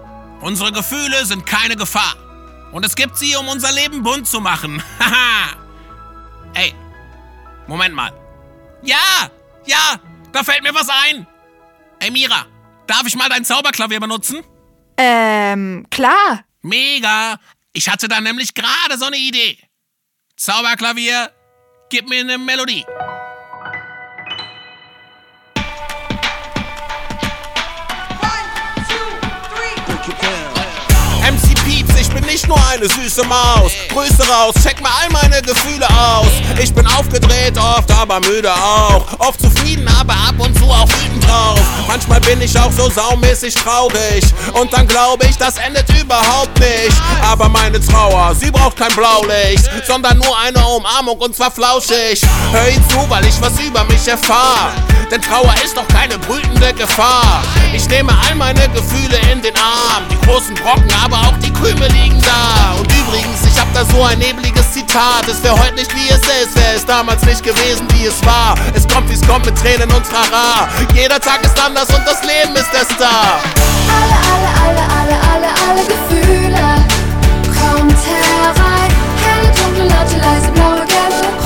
Unsere 0.42 0.72
Gefühle 0.72 1.26
sind 1.26 1.46
keine 1.46 1.76
Gefahr. 1.76 2.16
Und 2.72 2.86
es 2.86 2.96
gibt 2.96 3.18
sie, 3.18 3.36
um 3.36 3.48
unser 3.48 3.72
Leben 3.72 4.04
bunt 4.04 4.28
zu 4.28 4.42
machen. 4.42 4.84
Haha. 5.00 5.56
Ey, 6.54 6.74
Moment 7.68 7.96
mal. 7.96 8.12
Ja, 8.84 9.30
ja, 9.66 10.00
da 10.32 10.44
fällt 10.44 10.64
mir 10.64 10.74
was 10.74 10.90
ein. 10.90 11.26
Ey, 12.00 12.12
Mira, 12.12 12.46
darf 12.88 13.04
ich 13.06 13.16
mal 13.16 13.30
dein 13.30 13.46
Zauberklavier 13.46 14.00
benutzen? 14.00 14.44
Ähm, 14.98 15.88
klar. 15.90 16.44
Mega. 16.62 17.40
Ich 17.74 17.90
hatte 17.90 18.08
da 18.08 18.22
nämlich 18.22 18.54
gerade 18.54 18.98
so 18.98 19.06
eine 19.06 19.18
Idee. 19.18 19.58
Zauberklavier, 20.38 21.32
gib 21.90 22.08
mir 22.10 22.22
eine 22.22 22.38
Melodie. 22.38 22.86
Nicht 32.36 32.50
nur 32.50 32.60
eine 32.68 32.86
süße 32.90 33.24
Maus. 33.24 33.72
Grüße 33.94 34.28
raus, 34.28 34.54
check 34.62 34.82
mal 34.82 34.92
all 35.02 35.10
meine 35.10 35.42
Gefühle 35.42 35.88
aus. 35.90 36.28
Ich 36.62 36.74
bin 36.74 36.86
aufgedreht, 36.86 37.58
oft 37.58 37.90
aber 37.94 38.20
müde 38.20 38.52
auch. 38.52 39.06
Oft 39.20 39.40
zufrieden, 39.40 39.88
aber 39.98 40.12
ab 40.12 40.36
und 40.38 40.54
zu 40.58 40.66
auch 40.66 40.90
wütend 40.90 41.26
drauf. 41.26 41.62
Manchmal 41.88 42.20
bin 42.20 42.42
ich 42.42 42.60
auch 42.60 42.74
so 42.74 42.90
saumäßig 42.90 43.54
traurig. 43.54 44.26
Und 44.52 44.74
dann 44.74 44.86
glaube 44.86 45.26
ich, 45.28 45.38
das 45.38 45.56
endet 45.56 45.90
überhaupt 45.98 46.60
nicht. 46.60 46.98
Aber 47.24 47.48
meine 47.48 47.80
Trauer, 47.80 48.36
sie 48.36 48.52
braucht 48.52 48.76
kein 48.76 48.94
Blaulicht, 48.94 49.70
sondern 49.88 50.18
nur 50.18 50.38
eine 50.38 50.60
Umarmung 50.68 51.18
und 51.18 51.34
zwar 51.34 51.52
flauschig. 51.52 52.22
Hör 52.52 52.68
ihn 52.68 52.84
zu, 52.90 53.10
weil 53.10 53.26
ich 53.26 53.40
was 53.40 53.58
über 53.62 53.86
mich 53.86 54.06
erfahr. 54.10 54.74
Denn 55.10 55.22
Trauer 55.22 55.54
ist 55.64 55.78
doch 55.78 55.88
keine 55.88 56.18
brütende 56.18 56.74
Gefahr. 56.74 57.44
Ich 57.74 57.88
nehme 57.88 58.12
all 58.28 58.36
meine 58.36 58.68
Gefühle 58.70 59.18
in 59.32 59.42
den 59.42 59.56
Arm. 59.56 60.04
Die 60.12 60.28
großen 60.28 60.56
Brocken, 60.56 60.92
aber 61.02 61.16
auch 61.16 61.38
die 61.42 61.54
Krümel 61.54 61.90
liegen 61.92 62.25
da. 62.26 62.76
Und 62.80 62.92
übrigens, 62.92 63.40
ich 63.46 63.60
hab 63.60 63.72
da 63.74 63.86
so 63.86 64.04
ein 64.04 64.20
nebliges 64.20 64.72
Zitat. 64.72 65.28
Es 65.30 65.42
wäre 65.44 65.58
heute 65.60 65.76
nicht 65.76 65.94
wie 65.96 66.10
es 66.10 66.22
ist, 66.42 66.56
wäre 66.56 66.76
es 66.76 66.86
damals 66.86 67.24
nicht 67.24 67.44
gewesen, 67.44 67.88
wie 67.94 68.06
es 68.06 68.26
war. 68.26 68.56
Es 68.74 68.88
kommt, 68.88 69.10
wie 69.10 69.14
es 69.14 69.26
kommt, 69.28 69.46
mit 69.46 69.56
Tränen 69.58 69.92
und 69.92 70.06
Trara. 70.06 70.68
Jeder 70.94 71.20
Tag 71.20 71.44
ist 71.44 71.58
anders 71.60 71.90
und 71.90 72.06
das 72.06 72.22
Leben 72.24 72.56
ist 72.56 72.72
der 72.74 72.86
Star. 72.86 73.40
Alle, 73.96 74.18
alle, 74.32 74.50
alle, 74.66 74.84
alle, 75.00 75.16
alle, 75.32 75.50
alle 75.68 75.84
Gefühle. 75.86 76.66
Kommt 77.60 78.00
herein. 78.06 78.92
Helle, 79.24 79.52
dunkle, 79.54 79.84
laute, 79.88 80.18
leise, 80.18 80.52
blaue, 80.52 80.86
gelbe, 80.86 81.45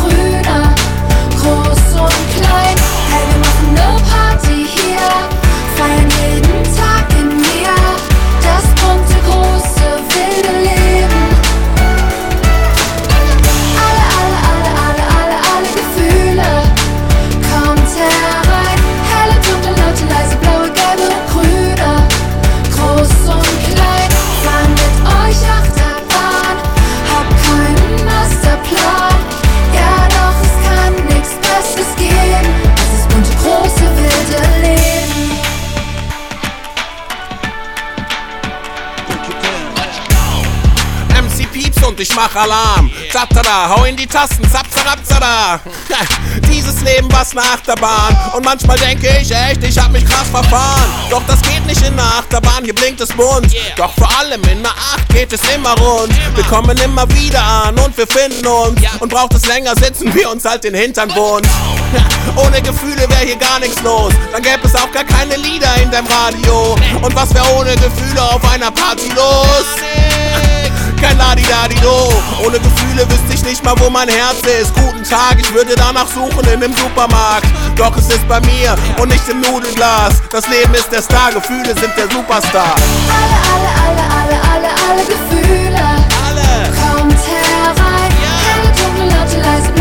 mach 42.19 42.35
Alarm. 42.35 42.91
Tatada, 43.11 43.69
hau 43.69 43.85
in 43.85 43.95
die 43.95 44.05
Tasten, 44.05 44.43
zapzarapzada. 44.51 45.61
Dieses 46.51 46.81
Leben 46.81 47.07
was 47.11 47.33
ne 47.33 47.41
Achterbahn. 47.41 48.15
Und 48.35 48.43
manchmal 48.43 48.77
denke 48.77 49.07
ich 49.21 49.31
echt, 49.31 49.63
ich 49.63 49.77
hab 49.77 49.91
mich 49.91 50.05
krass 50.05 50.27
verfahren. 50.29 50.89
Doch 51.09 51.23
das 51.27 51.41
geht 51.43 51.65
nicht 51.65 51.81
in 51.85 51.95
der 51.95 52.05
Achterbahn, 52.05 52.65
hier 52.65 52.75
blinkt 52.75 52.99
es 52.99 53.09
bunt. 53.09 53.53
Doch 53.77 53.93
vor 53.93 54.09
allem 54.19 54.41
in 54.51 54.61
der 54.61 54.71
Acht 54.71 55.07
geht 55.09 55.31
es 55.31 55.39
immer 55.55 55.73
rund. 55.79 56.13
Wir 56.35 56.43
kommen 56.45 56.77
immer 56.79 57.09
wieder 57.11 57.41
an 57.41 57.77
und 57.79 57.97
wir 57.97 58.07
finden 58.07 58.45
uns. 58.45 58.81
Und 58.99 59.09
braucht 59.09 59.33
es 59.33 59.45
länger, 59.45 59.73
setzen 59.75 60.13
wir 60.13 60.29
uns 60.29 60.43
halt 60.43 60.63
den 60.65 60.75
Hintern 60.75 61.15
wund. 61.15 61.47
Ohne 62.35 62.61
Gefühle 62.61 63.09
wäre 63.09 63.25
hier 63.25 63.37
gar 63.37 63.59
nichts 63.59 63.81
los. 63.81 64.13
Dann 64.33 64.41
gäbe 64.41 64.67
es 64.67 64.75
auch 64.75 64.91
gar 64.91 65.05
keine 65.05 65.37
Lieder 65.37 65.73
in 65.81 65.89
deinem 65.89 66.07
Radio. 66.07 66.75
Und 67.01 67.15
was 67.15 67.33
wäre 67.33 67.45
ohne 67.55 67.71
Gefühle 67.75 68.21
auf 68.21 68.43
einer 68.51 68.71
Party 68.71 69.09
los? 69.15 70.08
Kein 71.01 71.17
Ladi-Dadi-Do. 71.17 72.13
Ohne 72.45 72.59
Gefühle 72.59 73.09
wüsste 73.09 73.33
ich 73.33 73.43
nicht 73.43 73.63
mal, 73.63 73.73
wo 73.79 73.89
mein 73.89 74.09
Herz 74.09 74.41
ist. 74.61 74.73
Guten 74.75 75.03
Tag, 75.03 75.37
ich 75.39 75.53
würde 75.53 75.73
danach 75.75 76.07
suchen 76.07 76.45
in 76.53 76.59
dem 76.59 76.75
Supermarkt. 76.75 77.47
Doch 77.75 77.95
es 77.97 78.07
ist 78.09 78.27
bei 78.27 78.39
mir 78.41 78.75
und 78.99 79.09
nicht 79.09 79.27
im 79.29 79.39
Nudelglas. 79.41 80.21
Das 80.29 80.47
Leben 80.47 80.73
ist 80.73 80.91
der 80.91 81.01
Star, 81.01 81.31
Gefühle 81.31 81.73
sind 81.79 81.93
der 81.97 82.09
Superstar. 82.11 82.75
Alle, 82.75 83.39
alle, 83.53 83.71
alle, 83.85 84.03
alle, 84.19 84.37
alle, 84.51 84.69
alle 84.89 85.03
Gefühle. 85.05 85.79
Alle 86.27 86.47
Kommt 86.75 87.19
herein. 87.25 88.11
Helle, 88.43 88.69
dunkle, 88.75 89.05
laute, 89.05 89.37
leise, 89.37 89.78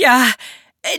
ja. 0.00 0.26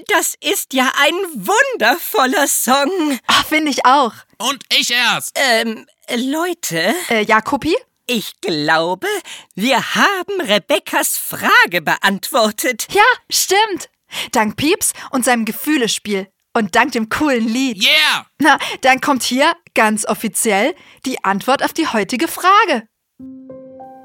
Das 0.10 0.36
ist 0.42 0.74
ja 0.74 0.92
ein 1.02 1.14
wundervoller 1.34 2.48
Song. 2.48 3.20
Ah, 3.26 3.44
finde 3.44 3.72
ich 3.72 3.84
auch. 3.86 4.14
Und 4.38 4.64
ich 4.72 4.92
erst. 4.92 5.36
Ähm, 5.40 5.88
Leute, 6.16 6.94
Äh, 7.10 7.24
Jakobi? 7.26 7.76
ich 8.06 8.40
glaube, 8.42 9.08
wir 9.56 9.96
haben 9.96 10.40
Rebekkas 10.42 11.18
Frage 11.18 11.82
beantwortet. 11.82 12.88
Ja, 12.92 13.04
stimmt. 13.32 13.90
Dank 14.34 14.56
Pieps 14.58 14.94
und 15.12 15.26
seinem 15.26 15.46
Gefühlespiel. 15.46 16.28
Und 16.54 16.76
dank 16.76 16.92
dem 16.92 17.08
coolen 17.10 17.48
Lied. 17.48 17.82
Yeah. 17.82 18.26
Na, 18.40 18.60
dann 18.82 19.00
kommt 19.02 19.24
hier 19.24 19.54
ganz 19.74 20.06
offiziell 20.06 20.76
die 21.06 21.24
Antwort 21.24 21.64
auf 21.64 21.72
die 21.74 21.88
heutige 21.88 22.28
Frage. 22.28 22.88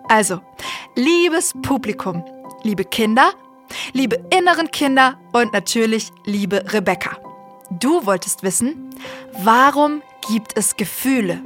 Also, 0.09 0.40
liebes 0.94 1.52
Publikum, 1.62 2.24
liebe 2.62 2.85
Kinder 2.85 3.35
liebe 3.92 4.24
inneren 4.31 4.70
Kinder 4.70 5.18
und 5.33 5.52
natürlich 5.52 6.11
liebe 6.24 6.72
Rebecca. 6.72 7.18
Du 7.70 8.07
wolltest 8.07 8.42
wissen, 8.42 8.90
warum 9.42 10.02
gibt 10.29 10.57
es 10.57 10.76
Gefühle? 10.76 11.40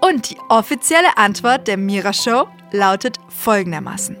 Und 0.00 0.30
die 0.30 0.36
offizielle 0.48 1.16
Antwort 1.16 1.68
der 1.68 1.76
Mira 1.76 2.12
Show 2.12 2.48
lautet 2.72 3.18
folgendermaßen. 3.28 4.16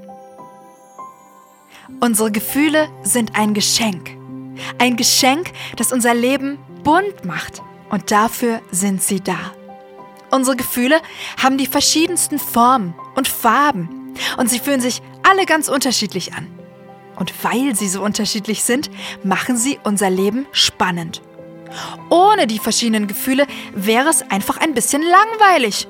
Unsere 2.00 2.30
Gefühle 2.30 2.88
sind 3.02 3.36
ein 3.36 3.52
Geschenk. 3.52 4.10
Ein 4.78 4.96
Geschenk, 4.96 5.52
das 5.76 5.92
unser 5.92 6.14
Leben 6.14 6.58
bunt 6.82 7.24
macht. 7.24 7.62
Und 7.90 8.10
dafür 8.10 8.62
sind 8.70 9.02
sie 9.02 9.20
da. 9.20 9.38
Unsere 10.30 10.56
Gefühle 10.56 11.00
haben 11.42 11.58
die 11.58 11.66
verschiedensten 11.66 12.38
Formen 12.38 12.94
und 13.16 13.26
Farben. 13.26 14.14
Und 14.36 14.48
sie 14.48 14.60
fühlen 14.60 14.80
sich 14.80 15.02
alle 15.28 15.44
ganz 15.44 15.68
unterschiedlich 15.68 16.32
an. 16.32 16.46
Und 17.20 17.32
weil 17.44 17.76
sie 17.76 17.88
so 17.88 18.02
unterschiedlich 18.02 18.64
sind, 18.64 18.90
machen 19.22 19.56
sie 19.56 19.78
unser 19.84 20.08
Leben 20.10 20.46
spannend. 20.52 21.20
Ohne 22.08 22.46
die 22.46 22.58
verschiedenen 22.58 23.06
Gefühle 23.06 23.46
wäre 23.74 24.08
es 24.08 24.22
einfach 24.22 24.56
ein 24.56 24.74
bisschen 24.74 25.02
langweilig. 25.02 25.86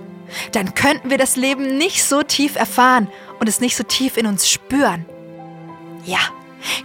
Dann 0.53 0.75
könnten 0.75 1.09
wir 1.09 1.19
das 1.19 1.37
Leben 1.37 1.79
nicht 1.79 2.05
so 2.05 2.23
tief 2.23 2.57
erfahren 2.57 3.09
und 3.39 3.49
es 3.49 3.61
nicht 3.61 3.77
so 3.77 3.85
tief 3.85 4.17
in 4.17 4.27
uns 4.27 4.51
spüren. 4.51 5.07
Ja, 6.05 6.19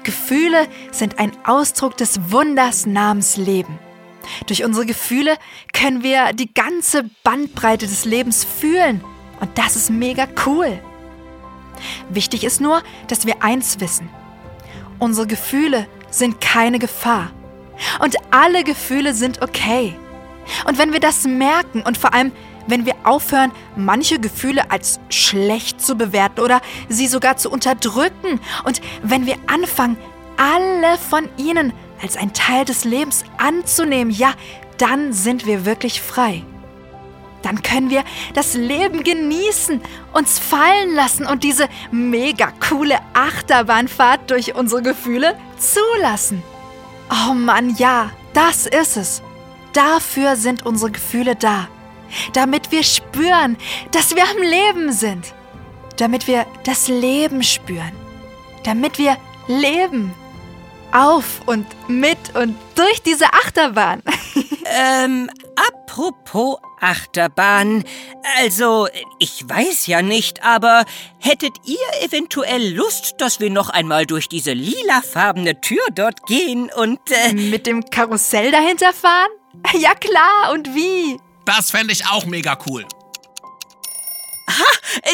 Gefühle 0.03 0.67
sind 0.91 1.17
ein 1.17 1.31
Ausdruck 1.43 1.97
des 1.97 2.31
Wunders 2.31 2.85
namens 2.85 3.37
Leben. 3.37 3.79
Durch 4.45 4.63
unsere 4.63 4.85
Gefühle 4.85 5.37
können 5.73 6.03
wir 6.03 6.33
die 6.33 6.53
ganze 6.53 7.09
Bandbreite 7.23 7.87
des 7.87 8.05
Lebens 8.05 8.45
fühlen 8.45 9.01
und 9.39 9.57
das 9.57 9.75
ist 9.75 9.89
mega 9.89 10.27
cool. 10.45 10.79
Wichtig 12.09 12.43
ist 12.43 12.61
nur, 12.61 12.83
dass 13.07 13.25
wir 13.25 13.43
eins 13.43 13.79
wissen. 13.79 14.07
Unsere 15.05 15.27
Gefühle 15.27 15.85
sind 16.09 16.41
keine 16.41 16.79
Gefahr. 16.79 17.29
Und 17.99 18.15
alle 18.31 18.63
Gefühle 18.63 19.13
sind 19.13 19.43
okay. 19.43 19.95
Und 20.67 20.79
wenn 20.79 20.93
wir 20.93 20.99
das 20.99 21.25
merken 21.25 21.83
und 21.83 21.95
vor 21.95 22.15
allem, 22.15 22.31
wenn 22.65 22.87
wir 22.87 22.95
aufhören, 23.03 23.51
manche 23.75 24.19
Gefühle 24.19 24.71
als 24.71 24.99
schlecht 25.09 25.79
zu 25.79 25.95
bewerten 25.95 26.39
oder 26.39 26.59
sie 26.89 27.05
sogar 27.05 27.37
zu 27.37 27.51
unterdrücken 27.51 28.39
und 28.63 28.81
wenn 29.03 29.27
wir 29.27 29.35
anfangen, 29.45 29.95
alle 30.37 30.97
von 30.97 31.29
ihnen 31.37 31.71
als 32.01 32.17
ein 32.17 32.33
Teil 32.33 32.65
des 32.65 32.83
Lebens 32.83 33.25
anzunehmen, 33.37 34.11
ja, 34.11 34.33
dann 34.79 35.13
sind 35.13 35.45
wir 35.45 35.67
wirklich 35.67 36.01
frei. 36.01 36.43
Dann 37.45 37.61
können 37.61 37.91
wir 37.91 38.03
das 38.33 38.55
Leben 38.55 39.03
genießen, 39.03 39.79
uns 40.13 40.39
fallen 40.39 40.95
lassen 40.95 41.27
und 41.27 41.43
diese 41.43 41.69
mega 41.91 42.51
coole 42.67 42.97
Achterbahnfahrt 43.13 44.31
durch 44.31 44.55
unsere 44.55 44.81
Gefühle 44.81 45.37
zulassen. 45.59 46.41
Oh 47.11 47.35
Mann, 47.35 47.75
ja, 47.75 48.09
das 48.33 48.65
ist 48.65 48.97
es. 48.97 49.21
Dafür 49.73 50.37
sind 50.37 50.65
unsere 50.65 50.89
Gefühle 50.89 51.35
da. 51.35 51.67
Damit 52.33 52.71
wir 52.71 52.83
spüren, 52.83 53.57
dass 53.91 54.15
wir 54.15 54.23
am 54.23 54.41
Leben 54.41 54.91
sind. 54.91 55.31
Damit 55.97 56.25
wir 56.25 56.47
das 56.63 56.87
Leben 56.87 57.43
spüren. 57.43 57.91
Damit 58.63 58.97
wir 58.97 59.17
leben. 59.47 60.15
Auf 60.91 61.41
und 61.45 61.67
mit 61.87 62.17
und 62.33 62.55
durch 62.73 63.03
diese 63.03 63.31
Achterbahn. 63.33 64.01
Ähm, 64.67 65.29
apropos 65.55 66.57
Achterbahn. 66.79 67.83
Also, 68.37 68.87
ich 69.19 69.43
weiß 69.47 69.87
ja 69.87 70.01
nicht, 70.01 70.43
aber 70.43 70.85
hättet 71.19 71.57
ihr 71.65 72.03
eventuell 72.03 72.73
Lust, 72.73 73.15
dass 73.19 73.39
wir 73.39 73.49
noch 73.49 73.69
einmal 73.69 74.05
durch 74.05 74.27
diese 74.27 74.53
lilafarbene 74.53 75.61
Tür 75.61 75.83
dort 75.93 76.25
gehen 76.25 76.69
und... 76.75 76.99
Äh, 77.09 77.33
mit 77.33 77.67
dem 77.67 77.83
Karussell 77.89 78.51
dahinter 78.51 78.93
fahren? 78.93 79.29
Ja 79.79 79.95
klar, 79.95 80.51
und 80.53 80.75
wie? 80.75 81.17
Das 81.45 81.71
fände 81.71 81.93
ich 81.93 82.05
auch 82.07 82.25
mega 82.25 82.57
cool. 82.67 82.85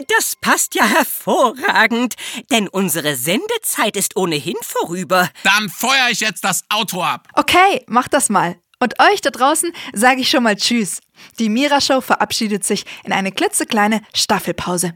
das 0.08 0.36
passt 0.36 0.75
ja 0.75 0.86
hervorragend, 0.86 2.15
denn 2.51 2.67
unsere 2.67 3.15
Sendezeit 3.15 3.95
ist 3.97 4.15
ohnehin 4.15 4.58
vorüber. 4.62 5.30
Dann 5.43 5.69
feuer 5.69 6.10
ich 6.12 6.19
jetzt 6.19 6.43
das 6.43 6.63
Auto 6.69 7.01
ab. 7.01 7.27
Okay, 7.34 7.84
mach 7.88 8.08
das 8.08 8.30
mal. 8.30 8.61
Und 8.82 9.00
euch 9.00 9.22
da 9.22 9.30
draußen 9.30 9.72
sage 9.94 10.22
ich 10.22 10.30
schon 10.30 10.44
mal 10.44 10.56
Tschüss. 10.56 11.02
Die 11.39 11.50
Mira 11.50 11.80
Show 11.80 12.02
verabschiedet 12.02 12.65
sich 12.65 12.86
in 13.04 13.13
eine 13.13 13.32
klitzekleine 13.32 14.02
Staffelpause. 14.13 14.94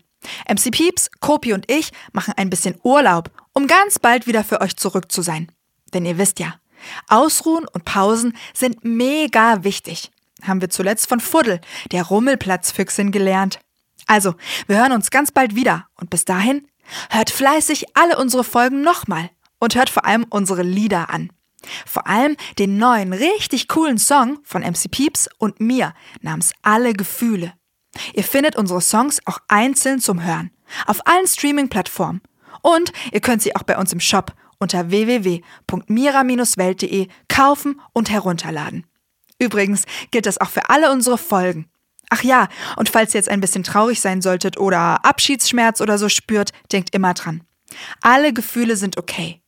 MC 0.49 0.71
Pieps, 0.71 1.11
Kopi 1.19 1.53
und 1.53 1.69
ich 1.71 1.91
machen 2.11 2.33
ein 2.35 2.49
bisschen 2.49 2.79
Urlaub, 2.81 3.29
um 3.53 3.67
ganz 3.67 3.99
bald 3.99 4.25
wieder 4.25 4.43
für 4.43 4.59
euch 4.59 4.75
zurück 4.75 5.11
zu 5.11 5.21
sein. 5.21 5.51
Denn 5.93 6.03
ihr 6.03 6.17
wisst 6.17 6.39
ja, 6.39 6.55
Ausruhen 7.09 7.67
und 7.71 7.85
Pausen 7.85 8.35
sind 8.55 8.83
mega 8.83 9.63
wichtig. 9.63 10.11
Haben 10.41 10.61
wir 10.61 10.71
zuletzt 10.71 11.07
von 11.07 11.19
Fuddel, 11.19 11.61
der 11.91 12.03
Rummelplatzfüchsin, 12.03 13.11
gelernt. 13.11 13.59
Also, 14.07 14.33
wir 14.65 14.77
hören 14.77 14.93
uns 14.93 15.11
ganz 15.11 15.31
bald 15.31 15.55
wieder 15.55 15.87
und 15.95 16.09
bis 16.09 16.25
dahin 16.25 16.67
hört 17.11 17.29
fleißig 17.29 17.95
alle 17.95 18.17
unsere 18.17 18.43
Folgen 18.43 18.81
nochmal 18.81 19.29
und 19.59 19.75
hört 19.75 19.89
vor 19.89 20.05
allem 20.05 20.25
unsere 20.29 20.63
Lieder 20.63 21.11
an. 21.11 21.29
Vor 21.85 22.07
allem 22.07 22.35
den 22.59 22.77
neuen, 22.77 23.13
richtig 23.13 23.67
coolen 23.67 23.97
Song 23.97 24.39
von 24.43 24.61
MC 24.61 24.91
Pieps 24.91 25.27
und 25.37 25.59
mir 25.59 25.93
namens 26.21 26.53
Alle 26.61 26.93
Gefühle. 26.93 27.53
Ihr 28.13 28.23
findet 28.23 28.55
unsere 28.55 28.81
Songs 28.81 29.19
auch 29.25 29.39
einzeln 29.47 29.99
zum 29.99 30.23
Hören 30.23 30.51
auf 30.85 31.05
allen 31.05 31.27
Streaming-Plattformen. 31.27 32.21
Und 32.61 32.93
ihr 33.11 33.19
könnt 33.21 33.41
sie 33.41 33.55
auch 33.55 33.63
bei 33.63 33.75
uns 33.77 33.91
im 33.93 33.99
Shop 33.99 34.33
unter 34.59 34.89
www.mira-welt.de 34.89 37.07
kaufen 37.27 37.81
und 37.93 38.09
herunterladen. 38.09 38.85
Übrigens 39.37 39.83
gilt 40.11 40.25
das 40.25 40.39
auch 40.39 40.49
für 40.49 40.69
alle 40.69 40.89
unsere 40.91 41.17
Folgen. 41.17 41.69
Ach 42.09 42.23
ja, 42.23 42.47
und 42.77 42.87
falls 42.89 43.13
ihr 43.13 43.19
jetzt 43.19 43.27
ein 43.29 43.41
bisschen 43.41 43.63
traurig 43.63 43.99
sein 43.99 44.21
solltet 44.21 44.57
oder 44.57 45.03
Abschiedsschmerz 45.03 45.81
oder 45.81 45.97
so 45.97 46.07
spürt, 46.07 46.51
denkt 46.71 46.95
immer 46.95 47.13
dran. 47.13 47.43
Alle 48.01 48.31
Gefühle 48.31 48.77
sind 48.77 48.97
okay. 48.97 49.41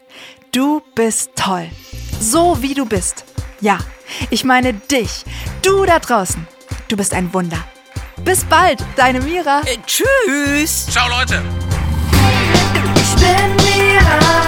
Du 0.51 0.81
bist 0.95 1.31
toll. 1.35 1.67
So 2.21 2.61
wie 2.61 2.73
du 2.75 2.85
bist. 2.85 3.25
Ja, 3.59 3.79
ich 4.29 4.43
meine 4.43 4.73
dich. 4.73 5.25
Du 5.63 5.83
da 5.85 5.99
draußen. 5.99 6.47
Du 6.87 6.95
bist 6.95 7.13
ein 7.13 7.33
Wunder. 7.33 7.57
Bis 8.23 8.43
bald, 8.45 8.79
deine 8.95 9.19
Mira. 9.21 9.61
äh, 9.65 9.77
tschüss! 9.85 10.87
Ciao, 10.87 11.07
Leute. 11.09 11.41
Ich 12.95 13.15
bin 13.15 13.55
Mira, 13.55 14.43